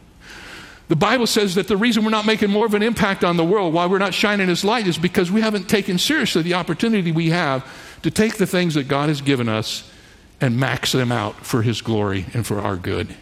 The 0.87 0.95
Bible 0.95 1.27
says 1.27 1.53
that 1.53 1.67
the 1.67 1.77
reason 1.77 2.03
we're 2.03 2.09
not 2.09 2.25
making 2.25 2.49
more 2.49 2.65
of 2.65 2.73
an 2.73 2.81
impact 2.81 3.23
on 3.23 3.37
the 3.37 3.45
world, 3.45 3.75
why 3.75 3.85
we're 3.85 3.99
not 3.99 4.15
shining 4.15 4.49
as 4.49 4.63
light, 4.63 4.87
is 4.87 4.97
because 4.97 5.31
we 5.31 5.41
haven't 5.41 5.69
taken 5.69 5.99
seriously 5.99 6.41
the 6.41 6.55
opportunity 6.55 7.11
we 7.11 7.29
have 7.29 7.63
to 8.01 8.09
take 8.09 8.37
the 8.37 8.47
things 8.47 8.73
that 8.73 8.87
God 8.87 9.09
has 9.09 9.21
given 9.21 9.47
us 9.47 9.88
and 10.41 10.57
max 10.57 10.91
them 10.91 11.11
out 11.11 11.45
for 11.45 11.61
His 11.61 11.81
glory 11.81 12.25
and 12.33 12.45
for 12.45 12.59
our 12.59 12.75
good. 12.75 13.15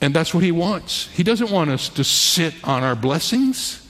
And 0.00 0.14
that's 0.14 0.34
what 0.34 0.42
He 0.42 0.52
wants. 0.52 1.08
He 1.08 1.22
doesn't 1.22 1.50
want 1.50 1.70
us 1.70 1.88
to 1.90 2.04
sit 2.04 2.54
on 2.64 2.82
our 2.82 2.94
blessings. 2.94 3.86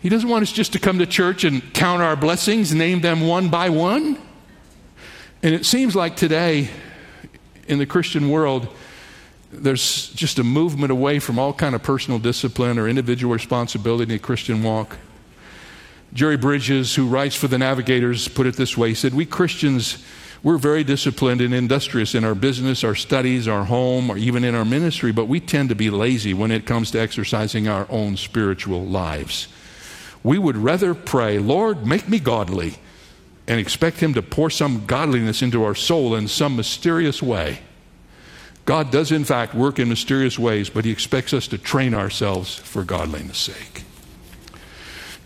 He 0.00 0.08
doesn't 0.08 0.28
want 0.28 0.42
us 0.42 0.52
just 0.52 0.72
to 0.72 0.78
come 0.78 0.98
to 0.98 1.06
church 1.06 1.44
and 1.44 1.72
count 1.74 2.02
our 2.02 2.16
blessings, 2.16 2.74
name 2.74 3.00
them 3.00 3.26
one 3.26 3.48
by 3.48 3.70
one. 3.70 4.18
And 5.42 5.54
it 5.54 5.64
seems 5.64 5.94
like 5.94 6.16
today 6.16 6.70
in 7.66 7.78
the 7.78 7.86
Christian 7.86 8.30
world, 8.30 8.68
there's 9.52 10.08
just 10.10 10.38
a 10.38 10.44
movement 10.44 10.92
away 10.92 11.18
from 11.18 11.38
all 11.38 11.52
kind 11.52 11.74
of 11.74 11.82
personal 11.82 12.18
discipline 12.18 12.78
or 12.78 12.88
individual 12.88 13.32
responsibility 13.32 14.04
in 14.04 14.08
the 14.10 14.18
Christian 14.18 14.62
walk. 14.62 14.98
Jerry 16.12 16.36
Bridges, 16.36 16.94
who 16.94 17.06
writes 17.06 17.36
for 17.36 17.48
the 17.48 17.58
Navigators, 17.58 18.26
put 18.28 18.46
it 18.46 18.56
this 18.56 18.76
way. 18.76 18.88
He 18.88 18.94
said, 18.94 19.14
We 19.14 19.26
Christians, 19.26 20.04
we're 20.42 20.58
very 20.58 20.84
disciplined 20.84 21.40
and 21.40 21.52
industrious 21.52 22.14
in 22.14 22.24
our 22.24 22.34
business, 22.34 22.82
our 22.82 22.94
studies, 22.94 23.46
our 23.46 23.64
home, 23.64 24.10
or 24.10 24.16
even 24.16 24.44
in 24.44 24.54
our 24.54 24.64
ministry, 24.64 25.12
but 25.12 25.26
we 25.26 25.40
tend 25.40 25.68
to 25.68 25.74
be 25.74 25.90
lazy 25.90 26.32
when 26.32 26.50
it 26.50 26.66
comes 26.66 26.90
to 26.92 27.00
exercising 27.00 27.68
our 27.68 27.86
own 27.90 28.16
spiritual 28.16 28.84
lives. 28.84 29.48
We 30.22 30.38
would 30.38 30.56
rather 30.56 30.94
pray, 30.94 31.38
Lord, 31.38 31.86
make 31.86 32.08
me 32.08 32.18
godly, 32.18 32.76
and 33.46 33.60
expect 33.60 33.98
Him 33.98 34.14
to 34.14 34.22
pour 34.22 34.50
some 34.50 34.86
godliness 34.86 35.42
into 35.42 35.64
our 35.64 35.74
soul 35.74 36.14
in 36.14 36.28
some 36.28 36.56
mysterious 36.56 37.22
way 37.22 37.60
God 38.70 38.92
does, 38.92 39.10
in 39.10 39.24
fact, 39.24 39.52
work 39.52 39.80
in 39.80 39.88
mysterious 39.88 40.38
ways, 40.38 40.70
but 40.70 40.84
He 40.84 40.92
expects 40.92 41.32
us 41.32 41.48
to 41.48 41.58
train 41.58 41.92
ourselves 41.92 42.54
for 42.54 42.84
godliness' 42.84 43.38
sake. 43.38 43.82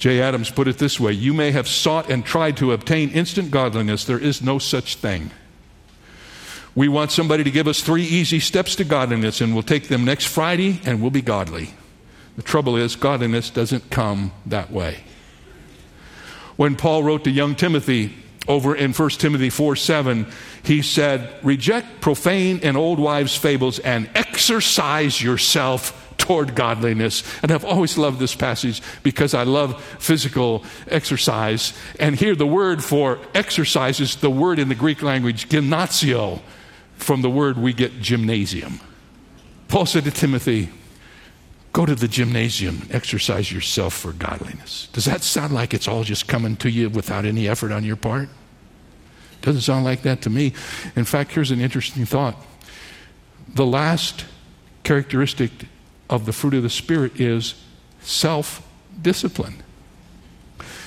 Jay 0.05 0.21
Adams 0.21 0.51
put 0.51 0.69
it 0.69 0.77
this 0.77 1.01
way 1.01 1.13
You 1.13 1.33
may 1.33 1.51
have 1.53 1.67
sought 1.67 2.11
and 2.11 2.27
tried 2.27 2.59
to 2.59 2.73
obtain 2.73 3.09
instant 3.13 3.51
godliness, 3.51 4.05
there 4.05 4.19
is 4.19 4.43
no 4.43 4.59
such 4.59 4.97
thing. 4.97 5.31
We 6.75 6.89
want 6.89 7.11
somebody 7.11 7.43
to 7.43 7.51
give 7.51 7.67
us 7.67 7.81
three 7.81 8.03
easy 8.03 8.39
steps 8.39 8.77
to 8.77 8.85
godliness, 8.85 9.41
and 9.41 9.55
we'll 9.55 9.63
take 9.63 9.89
them 9.89 10.05
next 10.05 10.27
Friday 10.27 10.83
and 10.85 11.01
we'll 11.01 11.11
be 11.11 11.23
godly. 11.23 11.71
The 12.37 12.43
trouble 12.43 12.77
is, 12.77 12.97
godliness 12.97 13.49
doesn't 13.49 13.89
come 13.89 14.33
that 14.45 14.71
way. 14.71 15.05
When 16.57 16.77
Paul 16.77 17.03
wrote 17.03 17.25
to 17.25 17.31
young 17.31 17.55
Timothy, 17.55 18.15
over 18.47 18.77
in 18.77 18.93
1 18.93 19.09
Timothy 19.09 19.49
4 19.49 19.75
7, 19.75 20.27
he 20.65 20.83
said, 20.83 21.35
Reject 21.43 22.03
profane 22.03 22.61
and 22.63 22.77
old 22.77 22.99
wives' 22.99 23.39
fables 23.39 23.79
and 23.79 24.11
exercise 24.15 25.23
yourself 25.23 26.04
toward 26.19 26.55
godliness. 26.55 27.23
And 27.43 27.53
I've 27.53 27.65
always 27.65 27.99
loved 27.99 28.19
this 28.19 28.35
passage 28.35 28.83
because 29.03 29.35
I 29.35 29.43
love 29.43 29.83
physical 29.99 30.65
exercise. 30.89 31.73
And 32.01 32.17
here, 32.17 32.35
the 32.35 32.47
word 32.47 32.83
for 32.83 33.19
exercise 33.35 34.01
is 34.01 34.17
the 34.17 34.31
word 34.31 34.59
in 34.59 34.69
the 34.69 34.75
Greek 34.75 35.03
language, 35.03 35.49
gymnasio, 35.49 36.41
from 36.97 37.23
the 37.23 37.31
word 37.31 37.59
we 37.59 37.73
get 37.73 38.01
gymnasium. 38.01 38.81
Paul 39.69 39.87
said 39.87 40.05
to 40.05 40.11
Timothy, 40.11 40.71
Go 41.75 41.85
to 41.85 41.97
the 41.97 42.07
gymnasium, 42.07 42.87
exercise 42.93 43.51
yourself 43.51 43.95
for 43.95 44.13
godliness. 44.13 44.89
Does 44.93 45.07
that 45.07 45.23
sound 45.23 45.53
like 45.53 45.75
it's 45.75 45.89
all 45.89 46.05
just 46.05 46.29
coming 46.29 46.55
to 46.59 46.71
you 46.71 46.89
without 46.89 47.25
any 47.25 47.49
effort 47.49 47.73
on 47.73 47.83
your 47.83 47.97
part? 47.97 48.29
Doesn't 49.43 49.63
sound 49.63 49.85
like 49.85 50.03
that 50.03 50.23
to 50.23 50.31
me. 50.31 50.53
In 50.95 51.05
fact, 51.05 51.33
here's 51.33 51.51
an 51.51 51.61
interesting 51.61 52.07
thought. 52.07 52.37
The 53.49 53.67
last 53.67 54.25
characteristic 54.85 55.51
of 56.09 56.27
the 56.27 56.33
fruit 56.33 56.55
of 56.55 56.63
the 56.63 56.71
Spirit 56.71 57.21
is 57.21 57.55
self 58.01 58.67
discipline. 59.01 59.63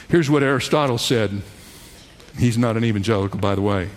Here's 0.10 0.30
what 0.30 0.44
Aristotle 0.44 0.98
said. 0.98 1.42
He's 2.38 2.58
not 2.58 2.78
an 2.78 2.86
evangelical, 2.86 3.40
by 3.40 3.56
the 3.56 3.62
way. 3.62 3.90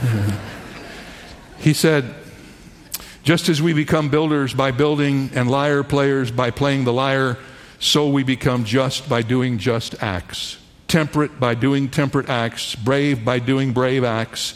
he 1.58 1.72
said, 1.72 2.14
just 3.24 3.48
as 3.48 3.60
we 3.60 3.72
become 3.72 4.10
builders 4.10 4.54
by 4.54 4.70
building 4.70 5.30
and 5.34 5.50
lyre 5.50 5.82
players 5.82 6.30
by 6.30 6.50
playing 6.50 6.84
the 6.84 6.92
lyre, 6.92 7.38
so 7.78 8.08
we 8.08 8.22
become 8.22 8.64
just 8.64 9.08
by 9.08 9.22
doing 9.22 9.58
just 9.58 10.02
acts. 10.02 10.58
Temperate 10.88 11.40
by 11.40 11.54
doing 11.54 11.88
temperate 11.88 12.28
acts, 12.28 12.74
brave 12.74 13.24
by 13.24 13.38
doing 13.38 13.72
brave 13.72 14.04
acts. 14.04 14.54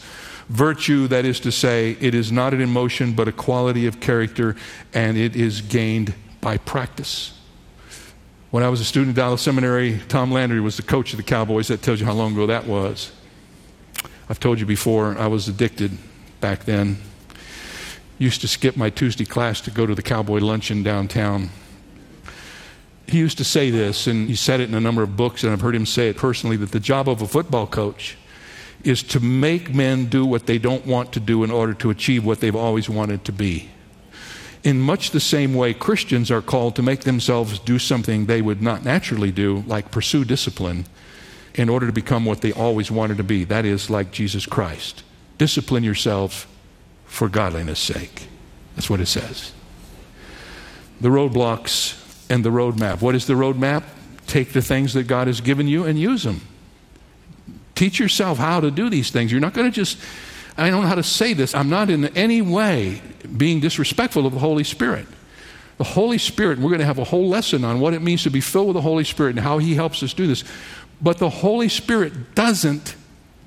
Virtue, 0.49 1.07
that 1.07 1.25
is 1.25 1.39
to 1.41 1.51
say, 1.51 1.95
it 1.99 2.13
is 2.15 2.31
not 2.31 2.53
an 2.53 2.61
emotion 2.61 3.13
but 3.13 3.27
a 3.27 3.31
quality 3.31 3.85
of 3.85 3.99
character, 3.99 4.55
and 4.93 5.17
it 5.17 5.35
is 5.35 5.61
gained 5.61 6.13
by 6.41 6.57
practice. 6.57 7.39
When 8.51 8.63
I 8.63 8.69
was 8.69 8.81
a 8.81 8.85
student 8.85 9.17
at 9.17 9.21
Dallas 9.21 9.41
Seminary, 9.41 10.01
Tom 10.07 10.31
Landry 10.31 10.59
was 10.59 10.75
the 10.75 10.83
coach 10.83 11.13
of 11.13 11.17
the 11.17 11.23
Cowboys. 11.23 11.67
That 11.67 11.83
tells 11.83 11.99
you 11.99 12.07
how 12.07 12.13
long 12.13 12.33
ago 12.33 12.47
that 12.47 12.65
was. 12.65 13.11
I've 14.27 14.39
told 14.39 14.59
you 14.59 14.65
before, 14.65 15.17
I 15.17 15.27
was 15.27 15.47
addicted 15.47 15.91
back 16.41 16.65
then 16.65 16.97
used 18.19 18.41
to 18.41 18.47
skip 18.47 18.75
my 18.75 18.89
Tuesday 18.89 19.25
class 19.25 19.61
to 19.61 19.71
go 19.71 19.85
to 19.85 19.95
the 19.95 20.01
cowboy 20.01 20.39
luncheon 20.39 20.83
downtown. 20.83 21.49
He 23.07 23.17
used 23.17 23.39
to 23.39 23.43
say 23.43 23.71
this, 23.71 24.05
and 24.05 24.27
he 24.27 24.35
said 24.35 24.59
it 24.59 24.69
in 24.69 24.75
a 24.75 24.81
number 24.81 25.01
of 25.01 25.17
books, 25.17 25.43
and 25.43 25.51
I've 25.51 25.61
heard 25.61 25.73
him 25.73 25.85
say 25.85 26.09
it 26.09 26.17
personally 26.17 26.57
that 26.57 26.71
the 26.71 26.79
job 26.79 27.09
of 27.09 27.21
a 27.21 27.27
football 27.27 27.65
coach 27.65 28.17
is 28.83 29.03
to 29.03 29.19
make 29.19 29.73
men 29.73 30.05
do 30.05 30.25
what 30.25 30.45
they 30.45 30.57
don't 30.57 30.85
want 30.85 31.13
to 31.13 31.19
do 31.19 31.43
in 31.43 31.51
order 31.51 31.73
to 31.73 31.89
achieve 31.89 32.25
what 32.25 32.39
they've 32.39 32.55
always 32.55 32.89
wanted 32.89 33.25
to 33.25 33.31
be. 33.31 33.69
In 34.63 34.79
much 34.79 35.11
the 35.11 35.19
same 35.19 35.53
way, 35.53 35.73
Christians 35.73 36.29
are 36.31 36.41
called 36.41 36.75
to 36.75 36.81
make 36.81 37.01
themselves 37.01 37.59
do 37.59 37.79
something 37.79 38.25
they 38.25 38.41
would 38.41 38.61
not 38.61 38.83
naturally 38.83 39.31
do, 39.31 39.63
like 39.67 39.91
pursue 39.91 40.25
discipline, 40.25 40.85
in 41.55 41.69
order 41.69 41.85
to 41.85 41.93
become 41.93 42.25
what 42.25 42.41
they 42.41 42.51
always 42.51 42.91
wanted 42.91 43.17
to 43.17 43.23
be. 43.23 43.43
That 43.43 43.65
is, 43.65 43.89
like 43.89 44.11
Jesus 44.11 44.45
Christ. 44.45 45.03
Discipline 45.37 45.83
yourselves 45.83 46.45
for 47.05 47.29
godliness' 47.29 47.79
sake. 47.79 48.27
That's 48.75 48.89
what 48.89 48.99
it 48.99 49.07
says. 49.07 49.53
The 51.01 51.09
roadblocks 51.09 51.97
and 52.29 52.43
the 52.43 52.49
roadmap. 52.49 53.01
What 53.01 53.15
is 53.15 53.27
the 53.27 53.33
roadmap? 53.33 53.83
Take 54.27 54.51
the 54.51 54.61
things 54.61 54.93
that 54.93 55.07
God 55.07 55.27
has 55.27 55.41
given 55.41 55.67
you 55.67 55.85
and 55.85 55.97
use 55.97 56.23
them. 56.23 56.41
Teach 57.79 57.97
yourself 57.97 58.37
how 58.37 58.59
to 58.59 58.71
do 58.71 58.89
these 58.89 59.09
things. 59.09 59.31
You're 59.31 59.39
not 59.39 59.53
going 59.53 59.71
to 59.71 59.73
just, 59.73 59.97
I 60.57 60.69
don't 60.69 60.81
know 60.81 60.87
how 60.89 60.95
to 60.95 61.01
say 61.01 61.33
this. 61.33 61.55
I'm 61.55 61.69
not 61.69 61.89
in 61.89 62.07
any 62.07 62.41
way 62.41 63.01
being 63.37 63.61
disrespectful 63.61 64.25
of 64.25 64.33
the 64.33 64.39
Holy 64.39 64.65
Spirit. 64.65 65.07
The 65.77 65.85
Holy 65.85 66.17
Spirit, 66.17 66.59
we're 66.59 66.71
going 66.71 66.81
to 66.81 66.85
have 66.85 66.97
a 66.97 67.05
whole 67.05 67.29
lesson 67.29 67.63
on 67.63 67.79
what 67.79 67.93
it 67.93 68.01
means 68.01 68.23
to 68.23 68.29
be 68.29 68.41
filled 68.41 68.67
with 68.67 68.73
the 68.73 68.81
Holy 68.81 69.05
Spirit 69.05 69.29
and 69.29 69.39
how 69.39 69.59
He 69.59 69.75
helps 69.75 70.03
us 70.03 70.13
do 70.13 70.27
this. 70.27 70.43
But 71.01 71.19
the 71.19 71.29
Holy 71.29 71.69
Spirit 71.69 72.35
doesn't 72.35 72.97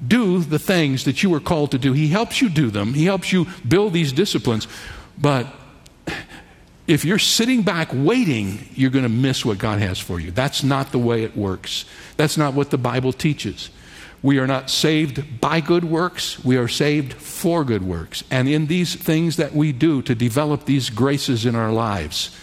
do 0.09 0.41
the 0.41 0.59
things 0.59 1.05
that 1.05 1.23
you 1.23 1.29
were 1.29 1.39
called 1.39 1.73
to 1.73 1.79
do. 1.79 1.93
He 1.93 2.09
helps 2.09 2.41
you 2.41 2.49
do 2.49 2.71
them, 2.71 2.95
He 2.95 3.05
helps 3.05 3.35
you 3.35 3.49
build 3.69 3.93
these 3.93 4.13
disciplines. 4.15 4.67
But 5.19 5.47
if 6.87 7.05
you're 7.05 7.19
sitting 7.19 7.65
back 7.65 7.91
waiting, 7.93 8.67
you're 8.75 8.89
going 8.89 9.03
to 9.03 9.11
miss 9.11 9.45
what 9.45 9.59
God 9.59 9.79
has 9.81 9.99
for 9.99 10.19
you. 10.19 10.31
That's 10.31 10.63
not 10.63 10.91
the 10.91 10.99
way 10.99 11.23
it 11.23 11.37
works. 11.37 11.85
That's 12.17 12.39
not 12.39 12.55
what 12.55 12.71
the 12.71 12.79
Bible 12.79 13.13
teaches. 13.13 13.69
We 14.23 14.39
are 14.39 14.47
not 14.47 14.71
saved 14.71 15.41
by 15.41 15.61
good 15.61 15.85
works, 15.85 16.43
we 16.45 16.57
are 16.57 16.69
saved 16.69 17.15
for 17.15 17.65
good 17.65 17.83
works. 17.83 18.23
And 18.31 18.49
in 18.49 18.67
these 18.67 18.95
things 18.95 19.37
that 19.37 19.53
we 19.53 19.73
do 19.73 20.01
to 20.03 20.15
develop 20.15 20.65
these 20.65 20.91
graces 20.91 21.45
in 21.45 21.57
our 21.57 21.73
lives, 21.73 22.37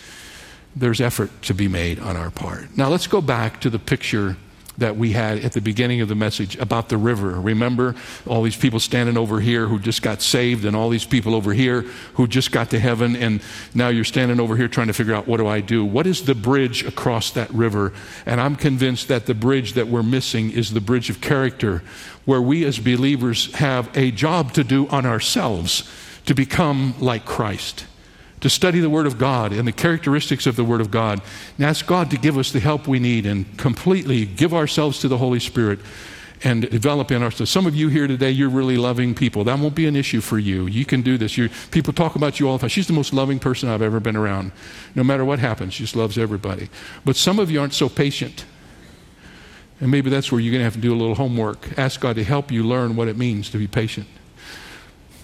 there's 0.75 0.99
effort 0.99 1.29
to 1.43 1.53
be 1.53 1.67
made 1.67 1.99
on 1.99 2.17
our 2.17 2.31
part. 2.31 2.75
Now 2.77 2.89
let's 2.89 3.07
go 3.07 3.21
back 3.21 3.61
to 3.61 3.69
the 3.69 3.79
picture 3.79 4.35
that 4.79 4.97
we 4.97 5.11
had 5.11 5.43
at 5.45 5.53
the 5.53 5.61
beginning 5.61 6.01
of 6.01 6.07
the 6.07 6.15
message 6.15 6.57
about 6.57 6.89
the 6.89 6.97
river. 6.97 7.39
Remember 7.39 7.95
all 8.27 8.41
these 8.43 8.55
people 8.55 8.79
standing 8.79 9.17
over 9.17 9.39
here 9.39 9.67
who 9.67 9.79
just 9.79 10.01
got 10.01 10.21
saved, 10.21 10.65
and 10.65 10.75
all 10.75 10.89
these 10.89 11.05
people 11.05 11.35
over 11.35 11.53
here 11.53 11.81
who 12.13 12.27
just 12.27 12.51
got 12.51 12.69
to 12.71 12.79
heaven, 12.79 13.15
and 13.15 13.41
now 13.73 13.89
you're 13.89 14.03
standing 14.03 14.39
over 14.39 14.55
here 14.55 14.67
trying 14.67 14.87
to 14.87 14.93
figure 14.93 15.13
out 15.13 15.27
what 15.27 15.37
do 15.37 15.47
I 15.47 15.61
do? 15.61 15.85
What 15.85 16.07
is 16.07 16.25
the 16.25 16.35
bridge 16.35 16.83
across 16.83 17.31
that 17.31 17.49
river? 17.51 17.93
And 18.25 18.41
I'm 18.41 18.55
convinced 18.55 19.07
that 19.07 19.25
the 19.25 19.35
bridge 19.35 19.73
that 19.73 19.87
we're 19.87 20.03
missing 20.03 20.51
is 20.51 20.73
the 20.73 20.81
bridge 20.81 21.09
of 21.09 21.21
character, 21.21 21.83
where 22.25 22.41
we 22.41 22.65
as 22.65 22.79
believers 22.79 23.53
have 23.55 23.95
a 23.97 24.11
job 24.11 24.53
to 24.53 24.63
do 24.63 24.87
on 24.89 25.05
ourselves 25.05 25.89
to 26.25 26.33
become 26.33 26.93
like 26.99 27.25
Christ 27.25 27.85
to 28.41 28.49
study 28.49 28.79
the 28.79 28.89
Word 28.89 29.05
of 29.05 29.17
God 29.17 29.51
and 29.51 29.67
the 29.67 29.71
characteristics 29.71 30.45
of 30.45 30.55
the 30.55 30.63
Word 30.63 30.81
of 30.81 30.91
God, 30.91 31.21
and 31.57 31.65
ask 31.65 31.85
God 31.85 32.09
to 32.11 32.17
give 32.17 32.37
us 32.37 32.51
the 32.51 32.59
help 32.59 32.87
we 32.87 32.99
need 32.99 33.25
and 33.25 33.57
completely 33.57 34.25
give 34.25 34.53
ourselves 34.53 34.99
to 34.99 35.07
the 35.07 35.17
Holy 35.17 35.39
Spirit 35.39 35.79
and 36.43 36.69
develop 36.69 37.11
in 37.11 37.21
ourselves. 37.21 37.51
Some 37.51 37.67
of 37.67 37.75
you 37.75 37.89
here 37.89 38.07
today, 38.07 38.31
you're 38.31 38.49
really 38.49 38.77
loving 38.77 39.13
people. 39.13 39.43
That 39.43 39.59
won't 39.59 39.75
be 39.75 39.87
an 39.87 39.95
issue 39.95 40.21
for 40.21 40.39
you. 40.39 40.67
You 40.67 40.85
can 40.85 41.01
do 41.01 41.17
this. 41.17 41.37
You're, 41.37 41.49
people 41.71 41.91
talk 41.91 42.15
about 42.15 42.39
you 42.39 42.47
all 42.47 42.57
the 42.57 42.61
time. 42.61 42.69
She's 42.69 42.87
the 42.87 42.93
most 42.93 43.13
loving 43.13 43.39
person 43.39 43.67
I've 43.67 43.81
ever 43.81 43.99
been 43.99 44.15
around. 44.15 44.51
No 44.95 45.03
matter 45.03 45.25
what 45.25 45.39
happens, 45.39 45.73
she 45.73 45.83
just 45.83 45.95
loves 45.95 46.17
everybody. 46.17 46.69
But 47.03 47.15
some 47.15 47.39
of 47.39 47.51
you 47.51 47.59
aren't 47.59 47.73
so 47.73 47.89
patient. 47.89 48.45
And 49.81 49.91
maybe 49.91 50.09
that's 50.09 50.31
where 50.31 50.39
you're 50.41 50.51
going 50.51 50.61
to 50.61 50.65
have 50.65 50.73
to 50.73 50.79
do 50.79 50.93
a 50.93 50.95
little 50.95 51.15
homework. 51.15 51.77
Ask 51.77 51.99
God 51.99 52.15
to 52.15 52.23
help 52.23 52.51
you 52.51 52.63
learn 52.63 52.95
what 52.95 53.07
it 53.07 53.17
means 53.17 53.49
to 53.51 53.57
be 53.57 53.67
patient. 53.67 54.07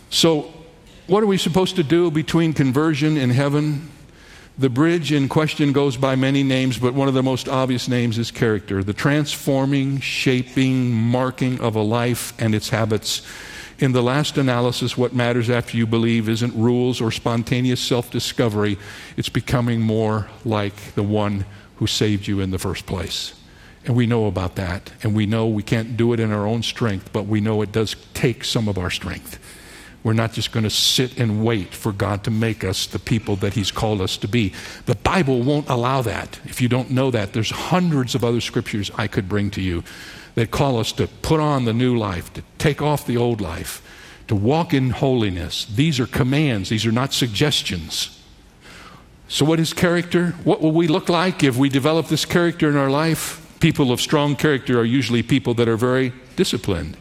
So, 0.10 0.54
what 1.08 1.24
are 1.24 1.28
we 1.28 1.38
supposed 1.38 1.76
to 1.76 1.84
do 1.84 2.10
between 2.10 2.54
conversion 2.54 3.18
and 3.18 3.32
heaven? 3.32 3.92
The 4.58 4.70
bridge 4.70 5.12
in 5.12 5.28
question 5.28 5.74
goes 5.74 5.98
by 5.98 6.16
many 6.16 6.42
names, 6.42 6.78
but 6.78 6.94
one 6.94 7.08
of 7.08 7.14
the 7.14 7.22
most 7.22 7.50
obvious 7.50 7.88
names 7.88 8.18
is 8.18 8.32
character 8.32 8.84
the 8.84 8.94
transforming, 8.94 10.00
shaping, 10.00 10.92
marking 10.92 11.60
of 11.60 11.76
a 11.76 11.82
life 11.82 12.34
and 12.40 12.56
its 12.56 12.70
habits. 12.70 13.22
In 13.78 13.92
the 13.92 14.02
last 14.02 14.38
analysis, 14.38 14.98
what 14.98 15.14
matters 15.14 15.50
after 15.50 15.76
you 15.76 15.86
believe 15.86 16.30
isn't 16.30 16.56
rules 16.56 17.02
or 17.02 17.12
spontaneous 17.12 17.82
self 17.82 18.10
discovery, 18.10 18.78
it's 19.18 19.28
becoming 19.28 19.82
more 19.82 20.30
like 20.46 20.96
the 20.96 21.04
one 21.04 21.46
who 21.76 21.88
saved 21.88 22.26
you 22.26 22.40
in 22.40 22.52
the 22.52 22.60
first 22.60 22.86
place. 22.86 23.34
And 23.86 23.96
we 23.96 24.08
know 24.08 24.28
about 24.28 24.56
that. 24.56 24.92
And 25.04 25.14
we 25.14 25.26
know 25.26 25.48
we 25.48 25.62
can't 25.62 25.98
do 25.98 26.14
it 26.14 26.20
in 26.22 26.32
our 26.32 26.48
own 26.48 26.64
strength, 26.64 27.12
but 27.12 27.24
we 27.24 27.42
know 27.42 27.62
it 27.62 27.74
does 27.74 27.96
take 28.14 28.46
some 28.46 28.70
of 28.70 28.78
our 28.78 28.90
strength. 28.90 29.38
We're 30.06 30.14
not 30.14 30.34
just 30.34 30.52
going 30.52 30.66
to 30.66 30.70
sit 30.70 31.18
and 31.18 31.44
wait 31.44 31.74
for 31.74 31.92
God 31.92 32.24
to 32.26 32.32
make 32.32 32.64
us 32.64 32.86
the 32.86 33.00
people 33.00 33.38
that 33.38 33.56
He's 33.56 33.72
called 33.72 34.02
us 34.02 34.18
to 34.18 34.28
be. 34.28 34.54
The 34.86 34.94
Bible 34.94 35.42
won't 35.42 35.68
allow 35.68 36.04
that. 36.04 36.40
If 36.46 36.62
you 36.62 36.70
don't 36.70 36.92
know 36.92 37.10
that, 37.10 37.34
there's 37.34 37.50
hundreds 37.50 38.14
of 38.14 38.24
other 38.24 38.40
scriptures 38.40 38.92
I 39.00 39.08
could 39.08 39.28
bring 39.28 39.50
to 39.50 39.62
you 39.62 39.84
that 40.36 40.52
call 40.52 40.78
us 40.78 40.92
to 40.92 41.08
put 41.08 41.40
on 41.40 41.66
the 41.66 41.74
new 41.74 41.98
life, 41.98 42.32
to 42.34 42.44
take 42.60 42.84
off 42.84 43.08
the 43.08 43.18
old 43.18 43.42
life, 43.42 43.82
to 44.28 44.36
walk 44.36 44.76
in 44.76 44.92
holiness. 44.92 45.66
These 45.66 46.00
are 46.00 46.06
commands, 46.06 46.70
these 46.70 46.86
are 46.86 46.92
not 46.92 47.12
suggestions. 47.12 48.22
So, 49.28 49.44
what 49.44 49.60
is 49.60 49.74
character? 49.74 50.36
What 50.44 50.62
will 50.62 50.72
we 50.72 50.88
look 50.88 51.10
like 51.10 51.44
if 51.44 51.58
we 51.58 51.68
develop 51.68 52.10
this 52.10 52.26
character 52.26 52.70
in 52.70 52.78
our 52.78 52.92
life? 52.92 53.42
People 53.60 53.92
of 53.92 54.00
strong 54.00 54.36
character 54.36 54.80
are 54.80 54.86
usually 54.86 55.24
people 55.24 55.56
that 55.56 55.68
are 55.68 55.78
very 55.78 56.14
disciplined. 56.36 56.96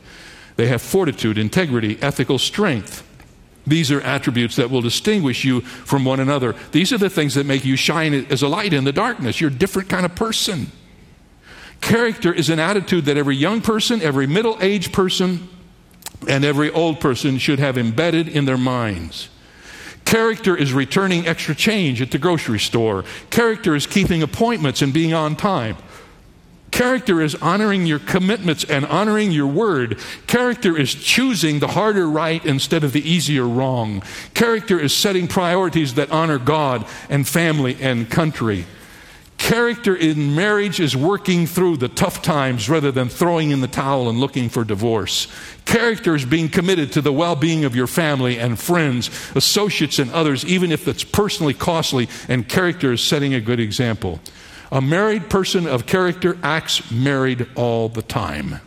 They 0.56 0.68
have 0.68 0.82
fortitude, 0.82 1.38
integrity, 1.38 1.98
ethical 2.00 2.38
strength. 2.38 3.02
These 3.66 3.90
are 3.90 4.00
attributes 4.00 4.56
that 4.56 4.70
will 4.70 4.82
distinguish 4.82 5.44
you 5.44 5.62
from 5.62 6.04
one 6.04 6.20
another. 6.20 6.54
These 6.72 6.92
are 6.92 6.98
the 6.98 7.10
things 7.10 7.34
that 7.34 7.46
make 7.46 7.64
you 7.64 7.76
shine 7.76 8.14
as 8.30 8.42
a 8.42 8.48
light 8.48 8.72
in 8.72 8.84
the 8.84 8.92
darkness. 8.92 9.40
You're 9.40 9.50
a 9.50 9.54
different 9.54 9.88
kind 9.88 10.04
of 10.04 10.14
person. 10.14 10.70
Character 11.80 12.32
is 12.32 12.50
an 12.50 12.58
attitude 12.58 13.06
that 13.06 13.16
every 13.16 13.36
young 13.36 13.60
person, 13.60 14.02
every 14.02 14.26
middle 14.26 14.58
aged 14.60 14.92
person, 14.92 15.48
and 16.28 16.44
every 16.44 16.70
old 16.70 17.00
person 17.00 17.38
should 17.38 17.58
have 17.58 17.76
embedded 17.76 18.28
in 18.28 18.44
their 18.44 18.58
minds. 18.58 19.28
Character 20.04 20.54
is 20.54 20.72
returning 20.72 21.26
extra 21.26 21.54
change 21.54 22.02
at 22.02 22.10
the 22.10 22.18
grocery 22.18 22.58
store. 22.58 23.04
Character 23.30 23.74
is 23.74 23.86
keeping 23.86 24.22
appointments 24.22 24.82
and 24.82 24.92
being 24.92 25.14
on 25.14 25.34
time. 25.34 25.76
Character 26.74 27.22
is 27.22 27.36
honoring 27.36 27.86
your 27.86 28.00
commitments 28.00 28.64
and 28.64 28.84
honoring 28.86 29.30
your 29.30 29.46
word. 29.46 29.96
Character 30.26 30.76
is 30.76 30.92
choosing 30.92 31.60
the 31.60 31.68
harder 31.68 32.10
right 32.10 32.44
instead 32.44 32.82
of 32.82 32.92
the 32.92 33.08
easier 33.08 33.46
wrong. 33.46 34.02
Character 34.34 34.80
is 34.80 34.92
setting 34.92 35.28
priorities 35.28 35.94
that 35.94 36.10
honor 36.10 36.40
God 36.40 36.84
and 37.08 37.28
family 37.28 37.76
and 37.80 38.10
country. 38.10 38.66
Character 39.38 39.94
in 39.94 40.34
marriage 40.34 40.80
is 40.80 40.96
working 40.96 41.46
through 41.46 41.76
the 41.76 41.88
tough 41.88 42.22
times 42.22 42.68
rather 42.68 42.90
than 42.90 43.08
throwing 43.08 43.52
in 43.52 43.60
the 43.60 43.68
towel 43.68 44.08
and 44.08 44.18
looking 44.18 44.48
for 44.48 44.64
divorce. 44.64 45.28
Character 45.66 46.16
is 46.16 46.24
being 46.24 46.48
committed 46.48 46.90
to 46.94 47.00
the 47.00 47.12
well 47.12 47.36
being 47.36 47.64
of 47.64 47.76
your 47.76 47.86
family 47.86 48.36
and 48.36 48.58
friends, 48.58 49.10
associates, 49.36 50.00
and 50.00 50.10
others, 50.10 50.44
even 50.44 50.72
if 50.72 50.88
it's 50.88 51.04
personally 51.04 51.54
costly, 51.54 52.08
and 52.26 52.48
character 52.48 52.92
is 52.92 53.00
setting 53.00 53.32
a 53.32 53.40
good 53.40 53.60
example. 53.60 54.18
A 54.74 54.80
married 54.80 55.30
person 55.30 55.68
of 55.68 55.86
character 55.86 56.36
acts 56.42 56.90
married 56.90 57.46
all 57.54 57.88
the 57.88 58.02
time. 58.02 58.60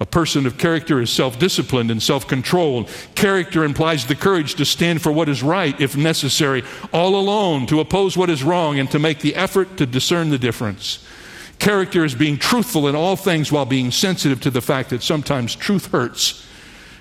A 0.00 0.06
person 0.06 0.46
of 0.46 0.56
character 0.56 1.02
is 1.02 1.10
self 1.10 1.38
disciplined 1.38 1.90
and 1.90 2.02
self 2.02 2.26
controlled. 2.26 2.88
Character 3.14 3.62
implies 3.62 4.06
the 4.06 4.14
courage 4.14 4.54
to 4.54 4.64
stand 4.64 5.02
for 5.02 5.12
what 5.12 5.28
is 5.28 5.42
right 5.42 5.78
if 5.78 5.98
necessary, 5.98 6.64
all 6.94 7.14
alone, 7.14 7.66
to 7.66 7.78
oppose 7.78 8.16
what 8.16 8.30
is 8.30 8.42
wrong, 8.42 8.78
and 8.78 8.90
to 8.90 8.98
make 8.98 9.20
the 9.20 9.34
effort 9.34 9.76
to 9.76 9.84
discern 9.84 10.30
the 10.30 10.38
difference. 10.38 11.04
Character 11.58 12.06
is 12.06 12.14
being 12.14 12.38
truthful 12.38 12.88
in 12.88 12.96
all 12.96 13.16
things 13.16 13.52
while 13.52 13.66
being 13.66 13.90
sensitive 13.90 14.40
to 14.40 14.50
the 14.50 14.62
fact 14.62 14.88
that 14.88 15.02
sometimes 15.02 15.54
truth 15.54 15.92
hurts 15.92 16.46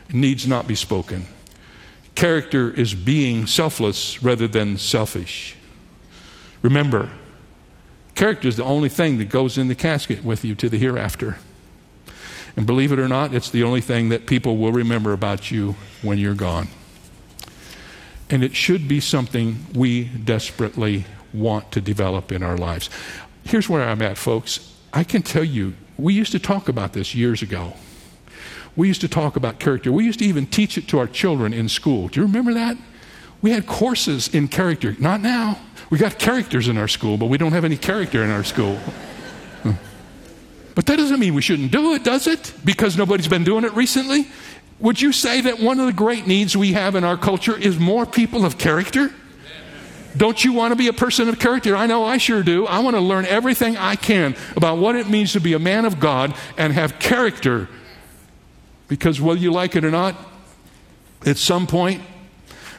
and 0.10 0.20
needs 0.20 0.46
not 0.46 0.68
be 0.68 0.76
spoken. 0.76 1.28
Character 2.14 2.72
is 2.72 2.94
being 2.94 3.48
selfless 3.48 4.22
rather 4.22 4.50
than 4.50 4.78
selfish. 4.78 5.56
Remember, 6.62 7.10
Character 8.18 8.48
is 8.48 8.58
the 8.58 8.64
only 8.64 8.90
thing 8.90 9.20
that 9.20 9.30
goes 9.30 9.60
in 9.60 9.68
the 9.68 9.76
casket 9.76 10.24
with 10.24 10.44
you 10.44 10.56
to 10.56 10.70
the 10.70 10.78
hereafter. 10.80 11.38
And 12.56 12.66
believe 12.66 12.92
it 12.92 12.98
or 12.98 13.08
not, 13.08 13.32
it's 13.32 13.52
the 13.52 13.62
only 13.62 13.80
thing 13.80 14.10
that 14.10 14.26
people 14.26 14.58
will 14.58 14.72
remember 14.72 15.14
about 15.14 15.52
you 15.52 15.76
when 16.02 16.18
you're 16.18 16.34
gone. 16.34 16.70
And 18.32 18.44
it 18.44 18.56
should 18.56 18.88
be 18.88 19.02
something 19.02 19.68
we 19.76 20.06
desperately 20.06 21.06
want 21.32 21.72
to 21.74 21.80
develop 21.80 22.32
in 22.32 22.42
our 22.42 22.58
lives. 22.58 22.90
Here's 23.44 23.70
where 23.70 23.88
I'm 23.88 24.02
at, 24.02 24.18
folks. 24.18 24.76
I 24.92 25.04
can 25.04 25.22
tell 25.22 25.44
you, 25.44 25.76
we 25.96 26.16
used 26.16 26.32
to 26.32 26.40
talk 26.40 26.70
about 26.70 26.94
this 26.94 27.14
years 27.14 27.44
ago. 27.44 27.74
We 28.76 28.88
used 28.88 29.02
to 29.02 29.08
talk 29.08 29.36
about 29.36 29.60
character. 29.60 29.92
We 29.92 30.06
used 30.06 30.18
to 30.20 30.26
even 30.26 30.48
teach 30.48 30.76
it 30.80 30.88
to 30.88 30.98
our 30.98 31.08
children 31.08 31.54
in 31.54 31.70
school. 31.70 32.08
Do 32.08 32.20
you 32.20 32.26
remember 32.26 32.56
that? 32.56 32.78
We 33.44 33.52
had 33.52 33.68
courses 33.68 34.28
in 34.34 34.48
character. 34.48 34.96
Not 34.98 35.22
now. 35.22 35.60
We 35.90 35.98
got 35.98 36.20
characters 36.20 36.68
in 36.68 36.78
our 36.78 36.88
school, 36.88 37.18
but 37.18 37.28
we 37.28 37.38
don't 37.38 37.54
have 37.54 37.66
any 37.66 37.78
character 37.78 38.24
in 38.24 38.30
our 38.30 38.44
school. 38.44 38.78
But 40.76 40.86
that 40.86 40.98
doesn't 40.98 41.20
mean 41.20 41.34
we 41.34 41.42
shouldn't 41.42 41.72
do 41.72 41.96
it, 41.96 42.04
does 42.04 42.28
it? 42.28 42.54
Because 42.64 42.98
nobody's 42.98 43.28
been 43.28 43.44
doing 43.44 43.64
it 43.64 43.74
recently? 43.74 44.28
Would 44.80 45.02
you 45.02 45.12
say 45.12 45.42
that 45.42 45.60
one 45.60 45.80
of 45.80 45.88
the 45.88 45.94
great 45.94 46.28
needs 46.28 46.56
we 46.56 46.74
have 46.74 46.94
in 46.94 47.04
our 47.04 47.18
culture 47.18 47.58
is 47.58 47.80
more 47.80 48.06
people 48.06 48.46
of 48.46 48.60
character? 48.60 49.12
Don't 50.16 50.44
you 50.46 50.54
want 50.54 50.74
to 50.74 50.76
be 50.76 50.88
a 50.88 50.94
person 50.94 51.30
of 51.30 51.40
character? 51.40 51.76
I 51.76 51.88
know 51.88 52.04
I 52.04 52.18
sure 52.18 52.44
do. 52.44 52.68
I 52.68 52.80
want 52.80 52.96
to 52.96 53.02
learn 53.02 53.26
everything 53.26 53.76
I 53.76 53.96
can 53.96 54.36
about 54.56 54.78
what 54.78 54.96
it 54.96 55.10
means 55.10 55.34
to 55.34 55.40
be 55.40 55.54
a 55.54 55.60
man 55.60 55.86
of 55.86 56.00
God 56.00 56.36
and 56.58 56.74
have 56.74 57.00
character. 57.00 57.68
Because 58.88 59.20
whether 59.20 59.40
you 59.40 59.52
like 59.52 59.76
it 59.76 59.84
or 59.84 59.92
not, 59.92 60.16
at 61.26 61.38
some 61.38 61.66
point, 61.66 62.04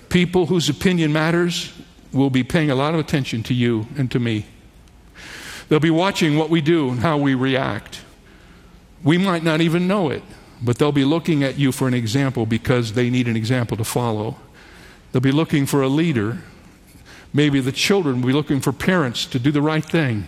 people 0.09 0.47
whose 0.47 0.69
opinion 0.69 1.13
matters 1.13 1.73
will 2.19 2.31
be 2.31 2.45
paying 2.45 2.71
a 2.71 2.75
lot 2.75 2.95
of 2.95 3.01
attention 3.01 3.43
to 3.45 3.55
you 3.55 3.87
and 3.97 4.11
to 4.11 4.19
me. 4.19 4.47
They'll 5.69 5.81
be 5.81 5.91
watching 5.91 6.37
what 6.37 6.51
we 6.51 6.61
do 6.61 6.91
and 6.91 7.01
how 7.01 7.19
we 7.19 7.35
react. 7.35 8.03
We 9.05 9.19
might 9.19 9.45
not 9.45 9.61
even 9.61 9.87
know 9.87 10.11
it, 10.11 10.23
but 10.63 10.79
they'll 10.79 10.93
be 10.93 11.05
looking 11.05 11.45
at 11.45 11.59
you 11.59 11.73
for 11.73 11.87
an 11.87 11.95
example 11.95 12.47
because 12.47 12.95
they 12.95 13.11
need 13.11 13.29
an 13.29 13.37
example 13.37 13.77
to 13.77 13.85
follow. 13.85 14.37
They'll 15.13 15.21
be 15.21 15.33
looking 15.33 15.67
for 15.67 15.83
a 15.83 15.89
leader. 15.89 16.39
Maybe 17.33 17.61
the 17.61 17.73
children 17.73 18.21
will 18.21 18.29
be 18.29 18.33
looking 18.33 18.61
for 18.61 18.73
parents 18.73 19.27
to 19.27 19.39
do 19.39 19.53
the 19.53 19.63
right 19.63 19.85
thing. 19.85 20.27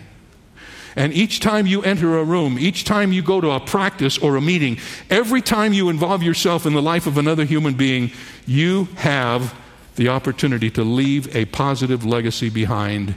And 0.95 1.13
each 1.13 1.39
time 1.39 1.67
you 1.67 1.81
enter 1.83 2.17
a 2.17 2.23
room, 2.23 2.59
each 2.59 2.83
time 2.83 3.13
you 3.13 3.21
go 3.21 3.39
to 3.39 3.51
a 3.51 3.59
practice 3.59 4.17
or 4.17 4.35
a 4.35 4.41
meeting, 4.41 4.77
every 5.09 5.41
time 5.41 5.73
you 5.73 5.89
involve 5.89 6.21
yourself 6.21 6.65
in 6.65 6.73
the 6.73 6.81
life 6.81 7.07
of 7.07 7.17
another 7.17 7.45
human 7.45 7.75
being, 7.75 8.11
you 8.45 8.85
have 8.95 9.55
the 9.95 10.09
opportunity 10.09 10.69
to 10.71 10.83
leave 10.83 11.33
a 11.35 11.45
positive 11.45 12.05
legacy 12.05 12.49
behind 12.49 13.15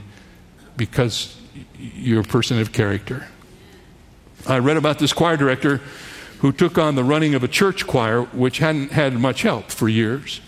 because 0.77 1.37
you're 1.77 2.21
a 2.21 2.23
person 2.23 2.59
of 2.59 2.71
character. 2.71 3.27
I 4.47 4.59
read 4.59 4.77
about 4.77 4.99
this 4.99 5.13
choir 5.13 5.37
director 5.37 5.81
who 6.39 6.51
took 6.51 6.77
on 6.77 6.95
the 6.95 7.03
running 7.03 7.33
of 7.33 7.43
a 7.43 7.47
church 7.47 7.87
choir 7.87 8.23
which 8.23 8.59
hadn't 8.59 8.91
had 8.91 9.13
much 9.13 9.41
help 9.41 9.71
for 9.71 9.87
years. 9.87 10.41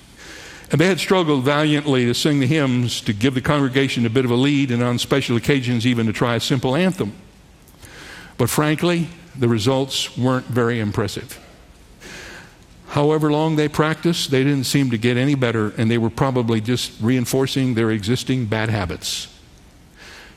And 0.70 0.82
they 0.82 0.88
had 0.88 1.00
struggled 1.00 1.46
valiantly 1.46 2.06
to 2.06 2.14
sing 2.14 2.42
the 2.42 2.46
hymns, 2.46 3.00
to 3.02 3.14
give 3.14 3.34
the 3.34 3.42
congregation 3.42 4.06
a 4.06 4.10
bit 4.10 4.26
of 4.26 4.32
a 4.32 4.36
lead, 4.36 4.70
and 4.70 4.84
on 4.84 5.00
special 5.00 5.38
occasions, 5.38 5.88
even 5.88 6.06
to 6.08 6.14
try 6.14 6.36
a 6.36 6.42
simple 6.42 6.76
anthem. 6.76 7.14
But 8.38 8.50
frankly, 8.50 9.08
the 9.36 9.48
results 9.48 10.18
weren't 10.18 10.46
very 10.46 10.80
impressive. 10.82 11.40
However 12.88 13.32
long 13.32 13.56
they 13.56 13.68
practiced, 13.68 14.32
they 14.32 14.44
didn't 14.44 14.64
seem 14.64 14.90
to 14.92 14.98
get 14.98 15.18
any 15.18 15.36
better, 15.36 15.74
and 15.78 15.92
they 15.92 15.98
were 15.98 16.10
probably 16.10 16.62
just 16.62 16.94
reinforcing 17.02 17.74
their 17.74 17.92
existing 17.92 18.46
bad 18.46 18.70
habits. 18.70 19.28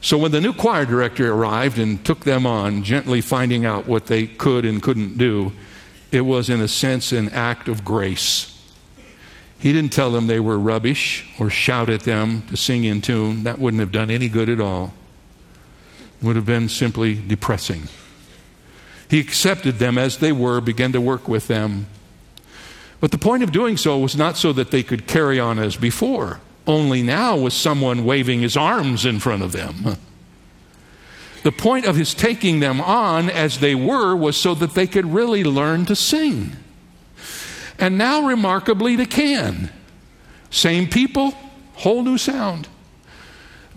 So 0.00 0.18
when 0.18 0.32
the 0.32 0.40
new 0.40 0.52
choir 0.52 0.84
director 0.84 1.32
arrived 1.32 1.78
and 1.78 2.04
took 2.04 2.24
them 2.24 2.46
on, 2.46 2.82
gently 2.82 3.20
finding 3.20 3.66
out 3.66 3.86
what 3.86 4.06
they 4.06 4.26
could 4.26 4.64
and 4.64 4.82
couldn't 4.82 5.18
do, 5.18 5.52
it 6.10 6.22
was, 6.22 6.50
in 6.50 6.60
a 6.60 6.68
sense, 6.68 7.12
an 7.12 7.28
act 7.28 7.68
of 7.68 7.84
grace. 7.84 8.56
He 9.58 9.72
didn't 9.72 9.92
tell 9.92 10.10
them 10.10 10.26
they 10.26 10.40
were 10.40 10.58
rubbish 10.58 11.28
or 11.38 11.50
shout 11.50 11.90
at 11.90 12.00
them 12.00 12.42
to 12.48 12.56
sing 12.56 12.84
in 12.84 13.02
tune. 13.02 13.44
That 13.44 13.58
wouldn't 13.58 13.80
have 13.80 13.92
done 13.92 14.10
any 14.10 14.28
good 14.28 14.48
at 14.48 14.60
all. 14.60 14.94
It 16.20 16.24
would 16.24 16.36
have 16.36 16.46
been 16.46 16.68
simply 16.68 17.14
depressing. 17.14 17.82
He 19.08 19.20
accepted 19.20 19.78
them 19.78 19.98
as 19.98 20.18
they 20.18 20.32
were, 20.32 20.60
began 20.60 20.92
to 20.92 21.00
work 21.00 21.28
with 21.28 21.46
them. 21.46 21.86
But 23.00 23.10
the 23.10 23.18
point 23.18 23.42
of 23.42 23.52
doing 23.52 23.76
so 23.76 23.98
was 23.98 24.14
not 24.14 24.36
so 24.36 24.52
that 24.52 24.70
they 24.70 24.82
could 24.82 25.06
carry 25.06 25.40
on 25.40 25.58
as 25.58 25.76
before, 25.76 26.40
only 26.66 27.02
now 27.02 27.36
with 27.36 27.54
someone 27.54 28.04
waving 28.04 28.40
his 28.40 28.56
arms 28.56 29.06
in 29.06 29.18
front 29.18 29.42
of 29.42 29.52
them. 29.52 29.96
The 31.42 31.52
point 31.52 31.86
of 31.86 31.96
his 31.96 32.12
taking 32.12 32.60
them 32.60 32.80
on 32.80 33.30
as 33.30 33.60
they 33.60 33.74
were 33.74 34.14
was 34.14 34.36
so 34.36 34.54
that 34.56 34.74
they 34.74 34.86
could 34.86 35.06
really 35.06 35.42
learn 35.42 35.86
to 35.86 35.96
sing. 35.96 36.52
And 37.78 37.96
now, 37.96 38.26
remarkably, 38.26 38.94
they 38.96 39.06
can. 39.06 39.70
Same 40.50 40.86
people, 40.86 41.32
whole 41.76 42.02
new 42.02 42.18
sound. 42.18 42.68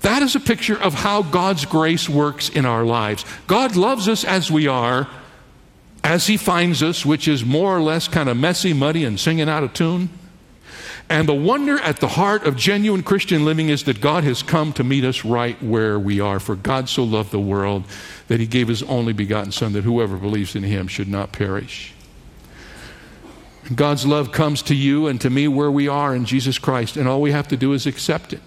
That 0.02 0.22
is 0.22 0.36
a 0.36 0.42
picture 0.42 0.78
of 0.78 0.94
how 0.94 1.22
God's 1.22 1.64
grace 1.64 2.10
works 2.10 2.50
in 2.50 2.66
our 2.66 2.84
lives. 2.84 3.24
God 3.48 3.78
loves 3.78 4.10
us 4.10 4.26
as 4.26 4.52
we 4.52 4.68
are, 4.68 5.08
as 6.04 6.28
He 6.28 6.38
finds 6.38 6.84
us, 6.84 7.06
which 7.06 7.28
is 7.28 7.46
more 7.46 7.76
or 7.76 7.82
less 7.82 8.08
kind 8.08 8.30
of 8.30 8.38
messy, 8.38 8.74
muddy, 8.74 9.06
and 9.06 9.20
singing 9.20 9.50
out 9.50 9.64
of 9.64 9.74
tune. 9.74 10.10
And 11.10 11.28
the 11.28 11.34
wonder 11.34 11.80
at 11.80 11.98
the 11.98 12.08
heart 12.08 12.46
of 12.46 12.56
genuine 12.56 13.04
Christian 13.04 13.46
living 13.46 13.70
is 13.70 13.84
that 13.84 14.02
God 14.02 14.24
has 14.24 14.42
come 14.42 14.74
to 14.74 14.84
meet 14.84 15.04
us 15.04 15.26
right 15.26 15.62
where 15.62 16.00
we 16.00 16.20
are. 16.20 16.40
For 16.40 16.56
God 16.56 16.90
so 16.90 17.04
loved 17.04 17.32
the 17.32 17.40
world 17.40 17.84
that 18.28 18.40
He 18.40 18.48
gave 18.48 18.68
His 18.68 18.84
only 18.84 19.14
begotten 19.14 19.52
Son, 19.52 19.74
that 19.74 19.84
whoever 19.84 20.18
believes 20.18 20.56
in 20.56 20.64
Him 20.64 20.88
should 20.88 21.10
not 21.10 21.32
perish. 21.32 21.94
God's 23.74 24.06
love 24.06 24.32
comes 24.32 24.62
to 24.64 24.76
you 24.76 25.08
and 25.08 25.22
to 25.22 25.30
me 25.30 25.48
where 25.48 25.72
we 25.72 25.88
are 25.88 26.16
in 26.16 26.26
Jesus 26.26 26.58
Christ, 26.58 26.98
and 26.98 27.08
all 27.08 27.22
we 27.22 27.32
have 27.32 27.48
to 27.50 27.58
do 27.58 27.74
is 27.74 27.86
accept 27.86 28.34
it. 28.34 28.42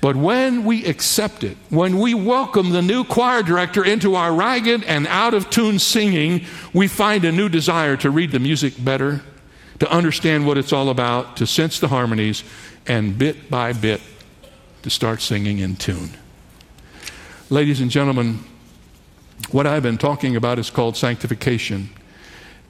But 0.00 0.14
when 0.14 0.64
we 0.64 0.84
accept 0.84 1.42
it, 1.42 1.56
when 1.70 1.98
we 1.98 2.14
welcome 2.14 2.70
the 2.70 2.82
new 2.82 3.02
choir 3.02 3.42
director 3.42 3.84
into 3.84 4.14
our 4.14 4.32
ragged 4.32 4.84
and 4.84 5.06
out 5.08 5.34
of 5.34 5.50
tune 5.50 5.80
singing, 5.80 6.44
we 6.72 6.86
find 6.86 7.24
a 7.24 7.32
new 7.32 7.48
desire 7.48 7.96
to 7.98 8.10
read 8.10 8.30
the 8.30 8.38
music 8.38 8.74
better, 8.82 9.22
to 9.80 9.90
understand 9.90 10.46
what 10.46 10.56
it's 10.56 10.72
all 10.72 10.88
about, 10.88 11.36
to 11.38 11.46
sense 11.46 11.80
the 11.80 11.88
harmonies, 11.88 12.44
and 12.86 13.18
bit 13.18 13.50
by 13.50 13.72
bit 13.72 14.00
to 14.82 14.90
start 14.90 15.20
singing 15.20 15.58
in 15.58 15.74
tune. 15.74 16.10
Ladies 17.50 17.80
and 17.80 17.90
gentlemen, 17.90 18.44
what 19.50 19.66
I've 19.66 19.82
been 19.82 19.98
talking 19.98 20.36
about 20.36 20.60
is 20.60 20.70
called 20.70 20.96
sanctification. 20.96 21.90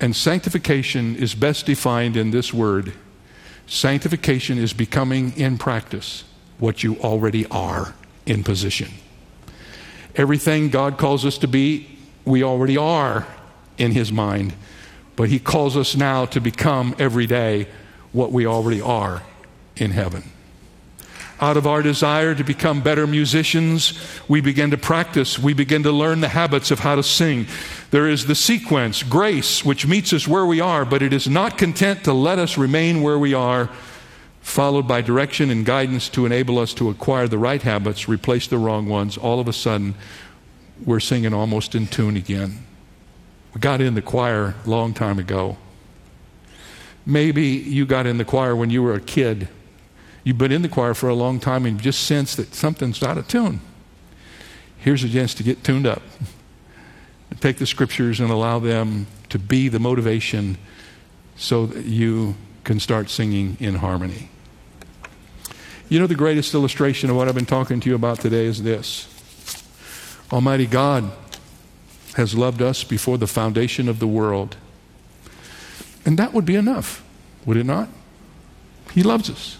And 0.00 0.16
sanctification 0.16 1.16
is 1.16 1.34
best 1.34 1.66
defined 1.66 2.16
in 2.16 2.30
this 2.30 2.54
word 2.54 2.94
sanctification 3.66 4.56
is 4.56 4.72
becoming 4.72 5.36
in 5.36 5.58
practice 5.58 6.24
what 6.58 6.82
you 6.82 6.96
already 6.96 7.46
are 7.46 7.94
in 8.26 8.44
position. 8.44 8.88
Everything 10.16 10.68
God 10.68 10.98
calls 10.98 11.24
us 11.24 11.38
to 11.38 11.48
be, 11.48 11.98
we 12.24 12.42
already 12.42 12.76
are 12.76 13.26
in 13.78 13.92
His 13.92 14.10
mind. 14.12 14.52
But 15.16 15.28
He 15.28 15.38
calls 15.38 15.76
us 15.76 15.96
now 15.96 16.26
to 16.26 16.40
become 16.40 16.94
every 16.98 17.26
day 17.26 17.68
what 18.12 18.32
we 18.32 18.46
already 18.46 18.80
are 18.80 19.22
in 19.76 19.92
heaven. 19.92 20.24
Out 21.40 21.56
of 21.56 21.68
our 21.68 21.82
desire 21.82 22.34
to 22.34 22.42
become 22.42 22.82
better 22.82 23.06
musicians, 23.06 23.96
we 24.26 24.40
begin 24.40 24.72
to 24.72 24.76
practice. 24.76 25.38
We 25.38 25.54
begin 25.54 25.84
to 25.84 25.92
learn 25.92 26.20
the 26.20 26.28
habits 26.28 26.72
of 26.72 26.80
how 26.80 26.96
to 26.96 27.02
sing. 27.04 27.46
There 27.92 28.08
is 28.08 28.26
the 28.26 28.34
sequence, 28.34 29.04
grace, 29.04 29.64
which 29.64 29.86
meets 29.86 30.12
us 30.12 30.26
where 30.26 30.44
we 30.44 30.60
are, 30.60 30.84
but 30.84 31.00
it 31.00 31.12
is 31.12 31.28
not 31.28 31.56
content 31.56 32.02
to 32.04 32.12
let 32.12 32.40
us 32.40 32.58
remain 32.58 33.02
where 33.02 33.20
we 33.20 33.34
are, 33.34 33.70
followed 34.48 34.88
by 34.88 35.00
direction 35.00 35.50
and 35.50 35.64
guidance 35.64 36.08
to 36.10 36.26
enable 36.26 36.58
us 36.58 36.74
to 36.74 36.90
acquire 36.90 37.28
the 37.28 37.38
right 37.38 37.62
habits, 37.62 38.08
replace 38.08 38.46
the 38.46 38.58
wrong 38.58 38.88
ones. 38.88 39.16
All 39.16 39.40
of 39.40 39.48
a 39.48 39.52
sudden, 39.52 39.94
we're 40.84 41.00
singing 41.00 41.34
almost 41.34 41.74
in 41.74 41.86
tune 41.86 42.16
again. 42.16 42.64
We 43.54 43.60
got 43.60 43.80
in 43.80 43.94
the 43.94 44.02
choir 44.02 44.54
a 44.64 44.70
long 44.70 44.94
time 44.94 45.18
ago. 45.18 45.56
Maybe 47.04 47.46
you 47.46 47.86
got 47.86 48.06
in 48.06 48.18
the 48.18 48.24
choir 48.24 48.54
when 48.54 48.70
you 48.70 48.82
were 48.82 48.94
a 48.94 49.00
kid 49.00 49.48
You've 50.28 50.36
been 50.36 50.52
in 50.52 50.60
the 50.60 50.68
choir 50.68 50.92
for 50.92 51.08
a 51.08 51.14
long 51.14 51.40
time 51.40 51.64
and 51.64 51.78
you 51.78 51.82
just 51.82 52.02
sense 52.04 52.34
that 52.36 52.54
something's 52.54 53.02
out 53.02 53.16
of 53.16 53.26
tune. 53.28 53.62
Here's 54.76 55.02
a 55.02 55.08
chance 55.08 55.32
to 55.32 55.42
get 55.42 55.64
tuned 55.64 55.86
up. 55.86 56.02
Take 57.40 57.56
the 57.56 57.64
scriptures 57.64 58.20
and 58.20 58.30
allow 58.30 58.58
them 58.58 59.06
to 59.30 59.38
be 59.38 59.70
the 59.70 59.78
motivation 59.78 60.58
so 61.36 61.64
that 61.64 61.86
you 61.86 62.34
can 62.64 62.78
start 62.78 63.08
singing 63.08 63.56
in 63.58 63.76
harmony. 63.76 64.28
You 65.88 65.98
know, 65.98 66.06
the 66.06 66.14
greatest 66.14 66.52
illustration 66.52 67.08
of 67.08 67.16
what 67.16 67.28
I've 67.28 67.34
been 67.34 67.46
talking 67.46 67.80
to 67.80 67.88
you 67.88 67.94
about 67.94 68.20
today 68.20 68.44
is 68.44 68.62
this 68.62 69.08
Almighty 70.30 70.66
God 70.66 71.10
has 72.14 72.34
loved 72.34 72.60
us 72.60 72.84
before 72.84 73.16
the 73.16 73.26
foundation 73.26 73.88
of 73.88 73.98
the 73.98 74.06
world. 74.06 74.56
And 76.04 76.18
that 76.18 76.34
would 76.34 76.44
be 76.44 76.56
enough, 76.56 77.04
would 77.46 77.56
it 77.56 77.64
not? 77.64 77.88
He 78.92 79.02
loves 79.02 79.30
us. 79.30 79.58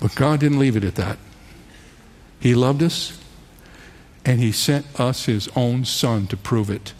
But 0.00 0.14
God 0.14 0.40
didn't 0.40 0.58
leave 0.58 0.76
it 0.76 0.84
at 0.84 0.94
that. 0.94 1.18
He 2.38 2.54
loved 2.54 2.82
us, 2.82 3.18
and 4.24 4.40
He 4.40 4.52
sent 4.52 4.86
us 4.98 5.26
His 5.26 5.48
own 5.54 5.84
Son 5.84 6.26
to 6.28 6.36
prove 6.36 6.70
it. 6.70 6.94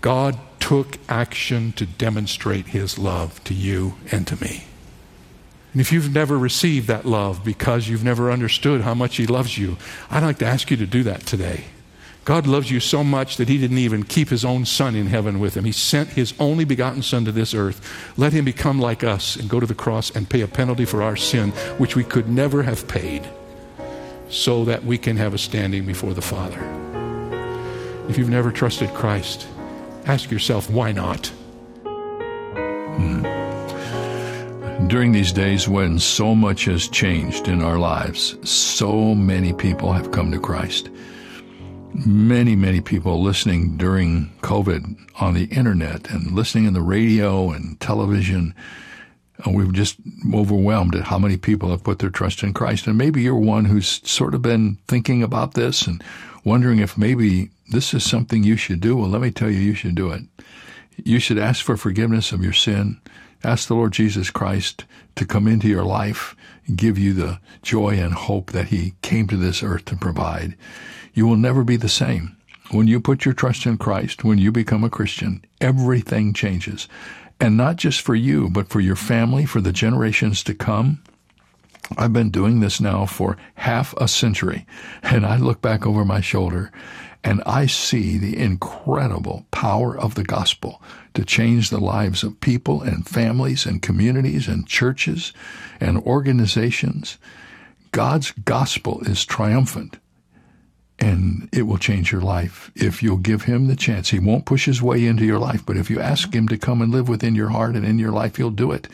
God 0.00 0.38
took 0.58 0.98
action 1.08 1.72
to 1.72 1.86
demonstrate 1.86 2.68
His 2.68 2.98
love 2.98 3.42
to 3.44 3.54
you 3.54 3.94
and 4.10 4.26
to 4.26 4.42
me. 4.42 4.64
And 5.76 5.80
if 5.82 5.92
you've 5.92 6.14
never 6.14 6.38
received 6.38 6.88
that 6.88 7.04
love 7.04 7.44
because 7.44 7.86
you've 7.86 8.02
never 8.02 8.30
understood 8.30 8.80
how 8.80 8.94
much 8.94 9.16
He 9.16 9.26
loves 9.26 9.58
you, 9.58 9.76
I'd 10.08 10.22
like 10.22 10.38
to 10.38 10.46
ask 10.46 10.70
you 10.70 10.76
to 10.78 10.86
do 10.86 11.02
that 11.02 11.26
today. 11.26 11.64
God 12.24 12.46
loves 12.46 12.70
you 12.70 12.80
so 12.80 13.04
much 13.04 13.36
that 13.36 13.50
he 13.50 13.58
didn't 13.58 13.76
even 13.76 14.02
keep 14.02 14.30
his 14.30 14.42
own 14.42 14.64
son 14.64 14.96
in 14.96 15.08
heaven 15.08 15.38
with 15.38 15.54
him. 15.54 15.66
He 15.66 15.72
sent 15.72 16.08
his 16.08 16.32
only 16.40 16.64
begotten 16.64 17.02
son 17.02 17.26
to 17.26 17.30
this 17.30 17.52
earth. 17.52 18.14
Let 18.16 18.32
him 18.32 18.46
become 18.46 18.80
like 18.80 19.04
us 19.04 19.36
and 19.36 19.50
go 19.50 19.60
to 19.60 19.66
the 19.66 19.74
cross 19.74 20.10
and 20.10 20.30
pay 20.30 20.40
a 20.40 20.48
penalty 20.48 20.86
for 20.86 21.02
our 21.02 21.14
sin, 21.14 21.50
which 21.76 21.94
we 21.94 22.04
could 22.04 22.26
never 22.26 22.62
have 22.62 22.88
paid, 22.88 23.28
so 24.30 24.64
that 24.64 24.82
we 24.82 24.96
can 24.96 25.18
have 25.18 25.34
a 25.34 25.38
standing 25.38 25.84
before 25.84 26.14
the 26.14 26.22
Father. 26.22 26.58
If 28.08 28.16
you've 28.16 28.30
never 28.30 28.50
trusted 28.50 28.94
Christ, 28.94 29.46
ask 30.06 30.30
yourself, 30.30 30.70
why 30.70 30.92
not? 30.92 31.26
Hmm. 32.96 33.45
During 34.88 35.12
these 35.12 35.32
days 35.32 35.68
when 35.68 35.98
so 35.98 36.34
much 36.34 36.66
has 36.66 36.88
changed 36.88 37.48
in 37.48 37.62
our 37.62 37.78
lives, 37.78 38.36
so 38.48 39.14
many 39.14 39.52
people 39.52 39.92
have 39.92 40.10
come 40.10 40.30
to 40.30 40.38
Christ 40.38 40.90
many, 42.04 42.54
many 42.54 42.80
people 42.80 43.22
listening 43.22 43.76
during 43.76 44.30
COVID 44.42 44.96
on 45.20 45.34
the 45.34 45.44
internet 45.44 46.10
and 46.10 46.32
listening 46.32 46.66
in 46.66 46.74
the 46.74 46.82
radio 46.82 47.50
and 47.50 47.78
television. 47.80 48.54
We've 49.46 49.72
just 49.72 49.96
overwhelmed 50.34 50.94
at 50.94 51.04
how 51.04 51.18
many 51.18 51.36
people 51.36 51.70
have 51.70 51.84
put 51.84 51.98
their 51.98 52.10
trust 52.10 52.42
in 52.42 52.52
Christ. 52.52 52.86
And 52.86 52.98
maybe 52.98 53.22
you're 53.22 53.36
one 53.36 53.66
who's 53.66 54.00
sort 54.08 54.34
of 54.34 54.42
been 54.42 54.78
thinking 54.88 55.22
about 55.22 55.54
this 55.54 55.86
and 55.86 56.02
wondering 56.44 56.78
if 56.78 56.98
maybe 56.98 57.50
this 57.70 57.94
is 57.94 58.04
something 58.04 58.44
you 58.44 58.56
should 58.56 58.80
do. 58.80 58.96
Well, 58.96 59.08
let 59.08 59.20
me 59.20 59.30
tell 59.30 59.50
you, 59.50 59.58
you 59.58 59.74
should 59.74 59.94
do 59.94 60.10
it. 60.10 60.22
You 61.02 61.18
should 61.18 61.38
ask 61.38 61.64
for 61.64 61.76
forgiveness 61.76 62.32
of 62.32 62.42
your 62.42 62.54
sin. 62.54 63.00
Ask 63.44 63.68
the 63.68 63.74
Lord 63.74 63.92
Jesus 63.92 64.30
Christ 64.30 64.84
to 65.14 65.24
come 65.24 65.46
into 65.46 65.68
your 65.68 65.84
life 65.84 66.34
and 66.66 66.76
give 66.76 66.98
you 66.98 67.12
the 67.12 67.40
joy 67.62 67.98
and 67.98 68.12
hope 68.12 68.52
that 68.52 68.68
He 68.68 68.94
came 69.02 69.26
to 69.28 69.36
this 69.36 69.62
earth 69.62 69.84
to 69.86 69.96
provide 69.96 70.56
you 71.16 71.26
will 71.26 71.36
never 71.36 71.64
be 71.64 71.76
the 71.76 71.88
same. 71.88 72.36
When 72.70 72.86
you 72.86 73.00
put 73.00 73.24
your 73.24 73.32
trust 73.32 73.64
in 73.64 73.78
Christ, 73.78 74.22
when 74.22 74.36
you 74.38 74.52
become 74.52 74.84
a 74.84 74.90
Christian, 74.90 75.42
everything 75.62 76.34
changes. 76.34 76.88
And 77.40 77.56
not 77.56 77.76
just 77.76 78.02
for 78.02 78.14
you, 78.14 78.50
but 78.50 78.68
for 78.68 78.80
your 78.80 78.96
family, 78.96 79.46
for 79.46 79.62
the 79.62 79.72
generations 79.72 80.44
to 80.44 80.54
come. 80.54 81.02
I've 81.96 82.12
been 82.12 82.30
doing 82.30 82.60
this 82.60 82.80
now 82.80 83.06
for 83.06 83.38
half 83.54 83.94
a 83.96 84.08
century, 84.08 84.66
and 85.02 85.24
I 85.24 85.38
look 85.38 85.62
back 85.62 85.86
over 85.86 86.04
my 86.04 86.20
shoulder 86.20 86.70
and 87.26 87.42
I 87.44 87.66
see 87.66 88.18
the 88.18 88.38
incredible 88.38 89.46
power 89.50 89.98
of 89.98 90.14
the 90.14 90.22
gospel 90.22 90.80
to 91.16 91.24
change 91.24 91.70
the 91.70 91.80
lives 91.80 92.22
of 92.22 92.40
people 92.40 92.82
and 92.82 93.08
families 93.08 93.64
and 93.66 93.82
communities 93.82 94.48
and 94.48 94.66
churches 94.66 95.32
and 95.80 95.98
organizations. 96.02 97.16
God's 97.90 98.32
gospel 98.32 99.00
is 99.06 99.24
triumphant 99.24 99.98
and 100.98 101.48
it 101.52 101.62
will 101.62 101.78
change 101.78 102.12
your 102.12 102.20
life 102.20 102.70
if 102.74 103.02
you'll 103.02 103.16
give 103.16 103.42
him 103.42 103.66
the 103.66 103.76
chance. 103.76 104.10
He 104.10 104.18
won't 104.18 104.44
push 104.44 104.66
his 104.66 104.82
way 104.82 105.06
into 105.06 105.24
your 105.24 105.38
life, 105.38 105.64
but 105.64 105.78
if 105.78 105.90
you 105.90 106.00
ask 106.00 106.34
him 106.34 106.48
to 106.48 106.58
come 106.58 106.82
and 106.82 106.92
live 106.92 107.08
within 107.08 107.34
your 107.34 107.48
heart 107.48 107.76
and 107.76 107.84
in 107.84 107.98
your 107.98 108.12
life, 108.12 108.36
he'll 108.36 108.50
do 108.50 108.72
it. 108.72 108.86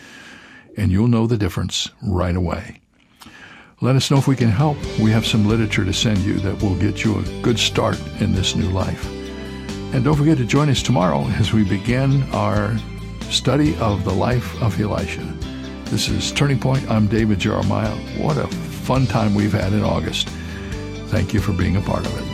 And 0.76 0.90
you'll 0.92 1.08
know 1.08 1.26
the 1.26 1.37
difference 1.37 1.90
right 2.02 2.35
away. 2.35 2.80
Let 3.80 3.96
us 3.96 4.12
know 4.12 4.18
if 4.18 4.28
we 4.28 4.37
can 4.37 4.50
help. 4.50 4.78
We 5.00 5.11
have 5.11 5.26
some 5.26 5.48
literature 5.48 5.85
to 5.85 5.92
send 5.92 6.18
you 6.18 6.35
that 6.40 6.62
will 6.62 6.76
get 6.76 7.04
you 7.04 7.18
a 7.18 7.42
good 7.42 7.58
start 7.58 8.00
in 8.20 8.32
this 8.32 8.54
new 8.54 8.70
life. 8.70 9.21
And 9.92 10.02
don't 10.02 10.16
forget 10.16 10.38
to 10.38 10.46
join 10.46 10.70
us 10.70 10.83
tomorrow 10.83 11.20
as 11.38 11.52
we 11.52 11.64
begin 11.64 12.22
our 12.33 12.78
study 13.28 13.76
of 13.76 14.05
the 14.05 14.12
life 14.12 14.61
of 14.62 14.81
Elisha. 14.81 15.20
This 15.90 16.09
is 16.09 16.33
Turning 16.33 16.59
Point. 16.59 16.90
I'm 16.90 17.07
David 17.09 17.38
Jeremiah. 17.38 17.94
What 18.16 18.38
a 18.38 18.46
fun 18.46 19.07
time 19.07 19.35
we've 19.35 19.52
had 19.52 19.74
in 19.74 19.83
August. 19.83 20.31
Thank 21.09 21.35
you 21.35 21.40
for 21.40 21.52
being 21.52 21.76
a 21.76 21.83
part 21.83 22.07
of 22.07 22.16
it. 22.16 22.24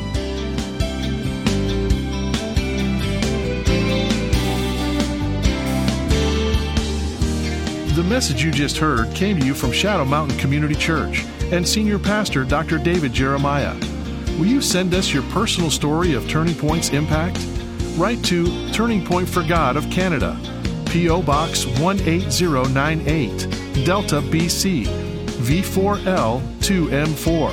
The 7.96 8.04
message 8.04 8.44
you 8.44 8.52
just 8.52 8.76
heard 8.76 9.12
came 9.16 9.40
to 9.40 9.44
you 9.44 9.54
from 9.54 9.72
Shadow 9.72 10.04
Mountain 10.04 10.38
Community 10.38 10.76
Church 10.76 11.24
and 11.50 11.66
Senior 11.66 11.98
Pastor 11.98 12.44
Dr. 12.44 12.78
David 12.78 13.12
Jeremiah. 13.12 13.74
Will 14.38 14.46
you 14.46 14.62
send 14.62 14.94
us 14.94 15.12
your 15.12 15.24
personal 15.24 15.68
story 15.68 16.14
of 16.14 16.28
Turning 16.28 16.54
Point's 16.54 16.90
impact? 16.90 17.44
Write 17.96 18.22
to 18.26 18.70
Turning 18.70 19.04
Point 19.04 19.28
for 19.28 19.42
God 19.42 19.76
of 19.76 19.90
Canada, 19.90 20.38
P.O. 20.86 21.22
Box 21.22 21.64
18098, 21.80 23.84
Delta, 23.84 24.20
BC, 24.20 24.86
V4L 24.86 26.40
2M4. 26.60 27.52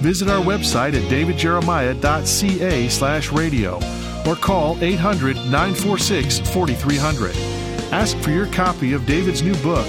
Visit 0.00 0.28
our 0.28 0.44
website 0.44 0.92
at 0.92 1.10
davidjeremiah.ca 1.10 2.88
slash 2.90 3.32
radio 3.32 3.80
or 4.26 4.36
call 4.36 4.76
800 4.84 5.36
946 5.36 6.40
4300. 6.50 7.34
Ask 7.90 8.18
for 8.18 8.32
your 8.32 8.48
copy 8.48 8.92
of 8.92 9.06
David's 9.06 9.42
new 9.42 9.54
book, 9.62 9.86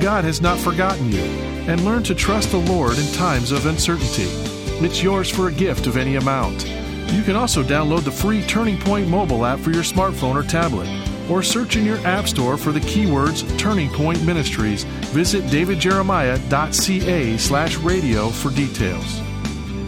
God 0.00 0.24
Has 0.24 0.42
Not 0.42 0.58
Forgotten 0.58 1.10
You, 1.10 1.24
and 1.66 1.82
learn 1.86 2.02
to 2.02 2.14
trust 2.14 2.50
the 2.50 2.58
Lord 2.58 2.98
in 2.98 3.10
times 3.14 3.52
of 3.52 3.64
uncertainty. 3.64 4.47
It's 4.80 5.02
yours 5.02 5.28
for 5.28 5.48
a 5.48 5.52
gift 5.52 5.88
of 5.88 5.96
any 5.96 6.14
amount. 6.14 6.64
You 7.12 7.24
can 7.24 7.34
also 7.34 7.64
download 7.64 8.04
the 8.04 8.12
free 8.12 8.42
Turning 8.42 8.78
Point 8.78 9.08
mobile 9.08 9.44
app 9.44 9.58
for 9.58 9.72
your 9.72 9.82
smartphone 9.82 10.36
or 10.36 10.44
tablet, 10.44 10.88
or 11.28 11.42
search 11.42 11.74
in 11.74 11.84
your 11.84 11.98
app 12.06 12.28
store 12.28 12.56
for 12.56 12.70
the 12.70 12.78
keywords 12.78 13.58
Turning 13.58 13.90
Point 13.90 14.24
Ministries. 14.24 14.84
Visit 15.10 15.42
davidjeremiah.ca 15.46 17.36
slash 17.38 17.76
radio 17.78 18.28
for 18.28 18.50
details. 18.50 19.20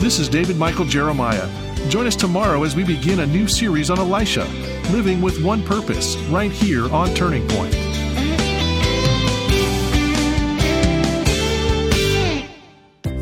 This 0.00 0.18
is 0.18 0.29
David 0.29 0.57
Michael 0.57 0.87
Jeremiah. 0.87 1.48
Join 1.88 2.09
us 2.09 2.16
tomorrow 2.16 2.64
as 2.64 2.74
we 2.74 2.83
begin 2.83 3.20
a 3.20 3.26
new 3.26 3.46
series 3.46 3.90
on 3.90 3.98
Elisha, 4.00 4.44
living 4.90 5.22
with 5.22 5.40
one 5.40 5.62
purpose, 5.62 6.16
right 6.31 6.50
here 6.50 6.92
on 6.92 7.14
Turning 7.14 7.46
Point. 7.46 7.89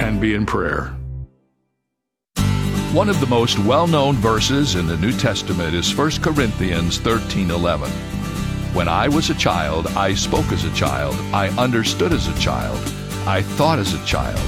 and 0.00 0.20
be 0.20 0.34
in 0.34 0.46
prayer. 0.46 0.94
One 2.92 3.10
of 3.10 3.20
the 3.20 3.26
most 3.26 3.58
well-known 3.58 4.14
verses 4.16 4.74
in 4.74 4.86
the 4.86 4.96
New 4.96 5.12
Testament 5.12 5.74
is 5.74 5.94
1 5.94 6.22
Corinthians 6.22 6.98
13:11. 6.98 7.90
When 8.72 8.88
I 8.88 9.08
was 9.08 9.28
a 9.30 9.34
child, 9.34 9.86
I 9.88 10.14
spoke 10.14 10.50
as 10.52 10.64
a 10.64 10.72
child, 10.72 11.14
I 11.32 11.48
understood 11.58 12.12
as 12.12 12.28
a 12.28 12.38
child, 12.38 12.78
I 13.26 13.42
thought 13.42 13.78
as 13.78 13.92
a 13.92 14.04
child. 14.06 14.40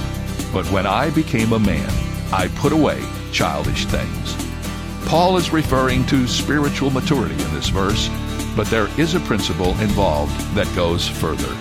But 0.51 0.69
when 0.71 0.85
I 0.85 1.11
became 1.11 1.53
a 1.53 1.59
man, 1.59 1.91
I 2.33 2.47
put 2.47 2.71
away 2.71 3.01
childish 3.31 3.85
things. 3.85 4.35
Paul 5.05 5.37
is 5.37 5.53
referring 5.53 6.05
to 6.07 6.27
spiritual 6.27 6.89
maturity 6.89 7.41
in 7.43 7.53
this 7.53 7.69
verse, 7.69 8.09
but 8.55 8.67
there 8.67 8.89
is 8.97 9.13
a 9.13 9.19
principle 9.21 9.77
involved 9.79 10.39
that 10.55 10.73
goes 10.75 11.07
further. 11.07 11.55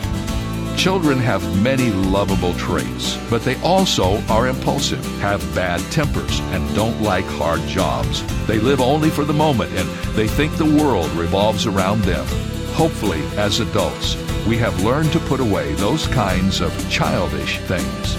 Children 0.80 1.18
have 1.18 1.62
many 1.62 1.90
lovable 1.90 2.54
traits, 2.54 3.18
but 3.28 3.42
they 3.42 3.60
also 3.60 4.16
are 4.28 4.48
impulsive, 4.48 5.04
have 5.20 5.42
bad 5.54 5.78
tempers, 5.92 6.40
and 6.54 6.74
don't 6.74 7.02
like 7.02 7.26
hard 7.26 7.60
jobs. 7.68 8.24
They 8.46 8.58
live 8.58 8.80
only 8.80 9.10
for 9.10 9.26
the 9.26 9.34
moment 9.34 9.72
and 9.74 9.86
they 10.14 10.26
think 10.26 10.56
the 10.56 10.82
world 10.82 11.10
revolves 11.10 11.66
around 11.66 12.00
them. 12.00 12.26
Hopefully, 12.72 13.20
as 13.36 13.60
adults, 13.60 14.16
we 14.46 14.56
have 14.56 14.82
learned 14.82 15.12
to 15.12 15.20
put 15.20 15.40
away 15.40 15.74
those 15.74 16.06
kinds 16.06 16.62
of 16.62 16.72
childish 16.90 17.58
things. 17.58 18.16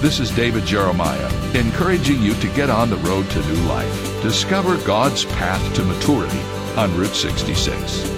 This 0.00 0.20
is 0.20 0.30
David 0.30 0.64
Jeremiah, 0.64 1.28
encouraging 1.56 2.22
you 2.22 2.34
to 2.34 2.54
get 2.54 2.70
on 2.70 2.88
the 2.88 2.98
road 2.98 3.28
to 3.30 3.48
new 3.48 3.62
life. 3.62 4.22
Discover 4.22 4.76
God's 4.86 5.24
path 5.24 5.74
to 5.74 5.82
maturity 5.82 6.38
on 6.76 6.96
Route 6.96 7.16
66. 7.16 8.08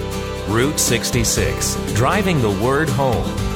Route 0.47 0.79
66, 0.79 1.93
driving 1.95 2.39
the 2.43 2.51
word 2.63 2.87
home. 2.89 3.48